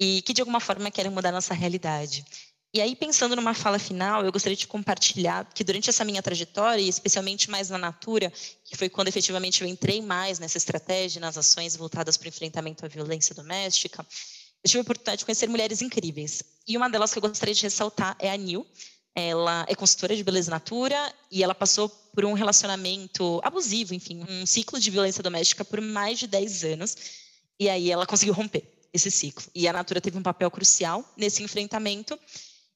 e 0.00 0.22
que 0.22 0.32
de 0.32 0.42
alguma 0.42 0.58
forma 0.58 0.90
querem 0.90 1.12
mudar 1.12 1.30
nossa 1.30 1.54
realidade. 1.54 2.24
E 2.74 2.80
aí, 2.80 2.96
pensando 2.96 3.36
numa 3.36 3.54
fala 3.54 3.78
final, 3.78 4.24
eu 4.24 4.32
gostaria 4.32 4.56
de 4.56 4.66
compartilhar 4.66 5.48
que 5.54 5.62
durante 5.62 5.88
essa 5.88 6.04
minha 6.04 6.20
trajetória, 6.20 6.82
e 6.82 6.88
especialmente 6.88 7.48
mais 7.48 7.70
na 7.70 7.78
Natura, 7.78 8.32
que 8.64 8.76
foi 8.76 8.88
quando 8.88 9.06
efetivamente 9.06 9.62
eu 9.62 9.68
entrei 9.68 10.02
mais 10.02 10.40
nessa 10.40 10.58
estratégia, 10.58 11.20
nas 11.20 11.38
ações 11.38 11.76
voltadas 11.76 12.16
para 12.16 12.26
o 12.26 12.28
enfrentamento 12.28 12.84
à 12.84 12.88
violência 12.88 13.36
doméstica, 13.36 14.04
eu 14.64 14.68
tive 14.68 14.78
a 14.80 14.82
oportunidade 14.82 15.20
de 15.20 15.24
conhecer 15.24 15.48
mulheres 15.48 15.80
incríveis. 15.80 16.42
E 16.66 16.76
uma 16.76 16.90
delas 16.90 17.12
que 17.12 17.18
eu 17.18 17.22
gostaria 17.22 17.54
de 17.54 17.62
ressaltar 17.62 18.16
é 18.18 18.28
a 18.28 18.36
Nil. 18.36 18.66
Ela 19.20 19.66
é 19.68 19.74
consultora 19.74 20.16
de 20.16 20.24
beleza 20.24 20.50
natura 20.50 20.96
e 21.30 21.42
ela 21.42 21.54
passou 21.54 21.88
por 21.88 22.24
um 22.24 22.32
relacionamento 22.32 23.40
abusivo, 23.44 23.94
enfim, 23.94 24.24
um 24.28 24.46
ciclo 24.46 24.80
de 24.80 24.90
violência 24.90 25.22
doméstica 25.22 25.64
por 25.64 25.80
mais 25.80 26.18
de 26.18 26.26
10 26.26 26.64
anos. 26.64 26.96
E 27.58 27.68
aí 27.68 27.90
ela 27.90 28.06
conseguiu 28.06 28.34
romper 28.34 28.64
esse 28.92 29.10
ciclo. 29.10 29.44
E 29.54 29.68
a 29.68 29.72
Natura 29.72 30.00
teve 30.00 30.18
um 30.18 30.22
papel 30.22 30.50
crucial 30.50 31.04
nesse 31.16 31.42
enfrentamento. 31.42 32.18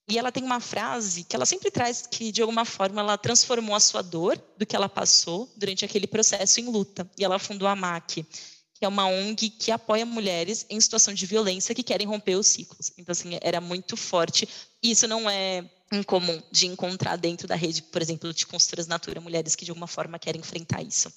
E 0.07 0.19
ela 0.19 0.31
tem 0.31 0.45
uma 0.45 0.61
frase 0.61 1.25
que 1.25 1.35
ela 1.35 1.47
sempre 1.47 1.71
traz 1.71 2.07
que, 2.07 2.31
de 2.31 2.43
alguma 2.43 2.67
forma, 2.67 3.01
ela 3.01 3.17
transformou 3.17 3.75
a 3.75 3.81
sua 3.81 4.03
dor 4.03 4.39
do 4.59 4.67
que 4.67 4.77
ela 4.77 4.89
passou 4.89 5.51
durante 5.57 5.85
aquele 5.85 6.07
processo 6.07 6.61
em 6.61 6.67
luta. 6.67 7.11
E 7.19 7.25
ela 7.25 7.39
fundou 7.39 7.67
a 7.67 7.75
MAC, 7.75 8.23
que 8.75 8.85
é 8.85 8.89
uma 8.89 9.07
ONG 9.07 9.49
que 9.49 9.71
apoia 9.71 10.05
mulheres 10.05 10.67
em 10.69 10.79
situação 10.79 11.15
de 11.15 11.25
violência 11.25 11.75
que 11.75 11.83
querem 11.83 12.07
romper 12.07 12.37
os 12.37 12.47
ciclos. 12.47 12.93
Então, 12.99 13.13
assim, 13.13 13.39
era 13.41 13.63
muito 13.63 13.97
forte. 13.97 14.47
E 14.83 14.91
isso 14.91 15.09
não 15.09 15.29
é 15.29 15.65
incomum 15.95 16.43
de 16.51 16.67
encontrar 16.67 17.17
dentro 17.17 17.47
da 17.47 17.55
rede, 17.55 17.83
por 17.83 18.03
exemplo, 18.03 18.33
de 18.33 18.47
consultoras 18.47 18.87
Natura, 18.87 19.21
mulheres 19.21 19.55
que, 19.55 19.65
de 19.65 19.71
alguma 19.71 19.87
forma, 19.87 20.19
querem 20.19 20.41
enfrentar 20.41 20.83
isso. 20.83 21.13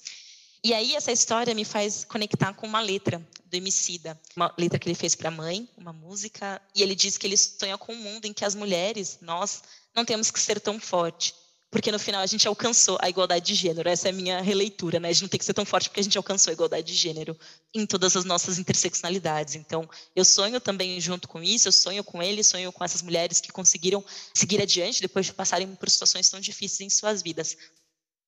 E 0.62 0.74
aí 0.74 0.96
essa 0.96 1.12
história 1.12 1.54
me 1.54 1.64
faz 1.64 2.04
conectar 2.04 2.52
com 2.52 2.66
uma 2.66 2.80
letra 2.80 3.24
do 3.46 3.54
Emicida, 3.54 4.20
uma 4.34 4.52
letra 4.58 4.78
que 4.78 4.88
ele 4.88 4.94
fez 4.94 5.14
para 5.14 5.28
a 5.28 5.32
mãe, 5.32 5.68
uma 5.76 5.92
música, 5.92 6.60
e 6.74 6.82
ele 6.82 6.94
diz 6.94 7.16
que 7.16 7.26
ele 7.26 7.36
sonha 7.36 7.78
com 7.78 7.92
um 7.92 7.96
mundo 7.96 8.24
em 8.24 8.32
que 8.32 8.44
as 8.44 8.54
mulheres, 8.54 9.18
nós, 9.20 9.62
não 9.94 10.04
temos 10.04 10.30
que 10.30 10.40
ser 10.40 10.60
tão 10.60 10.80
forte, 10.80 11.34
porque 11.70 11.92
no 11.92 11.98
final 11.98 12.22
a 12.22 12.26
gente 12.26 12.48
alcançou 12.48 12.98
a 13.00 13.08
igualdade 13.08 13.46
de 13.46 13.54
gênero. 13.54 13.88
Essa 13.88 14.08
é 14.08 14.10
a 14.10 14.14
minha 14.14 14.40
releitura, 14.40 14.98
né? 14.98 15.08
A 15.08 15.12
gente 15.12 15.22
não 15.22 15.28
tem 15.28 15.38
que 15.38 15.44
ser 15.44 15.52
tão 15.52 15.64
forte 15.64 15.88
porque 15.88 16.00
a 16.00 16.02
gente 16.02 16.16
alcançou 16.16 16.50
a 16.50 16.54
igualdade 16.54 16.86
de 16.86 16.94
gênero 16.94 17.36
em 17.74 17.84
todas 17.84 18.16
as 18.16 18.24
nossas 18.24 18.58
interseccionalidades. 18.58 19.54
Então, 19.54 19.88
eu 20.16 20.24
sonho 20.24 20.60
também 20.60 20.98
junto 21.00 21.28
com 21.28 21.42
isso, 21.42 21.68
eu 21.68 21.72
sonho 21.72 22.02
com 22.02 22.22
ele, 22.22 22.42
sonho 22.42 22.72
com 22.72 22.82
essas 22.82 23.02
mulheres 23.02 23.40
que 23.40 23.52
conseguiram 23.52 24.02
seguir 24.32 24.62
adiante 24.62 25.02
depois 25.02 25.26
de 25.26 25.34
passarem 25.34 25.74
por 25.74 25.90
situações 25.90 26.28
tão 26.30 26.40
difíceis 26.40 26.80
em 26.80 26.90
suas 26.90 27.22
vidas. 27.22 27.56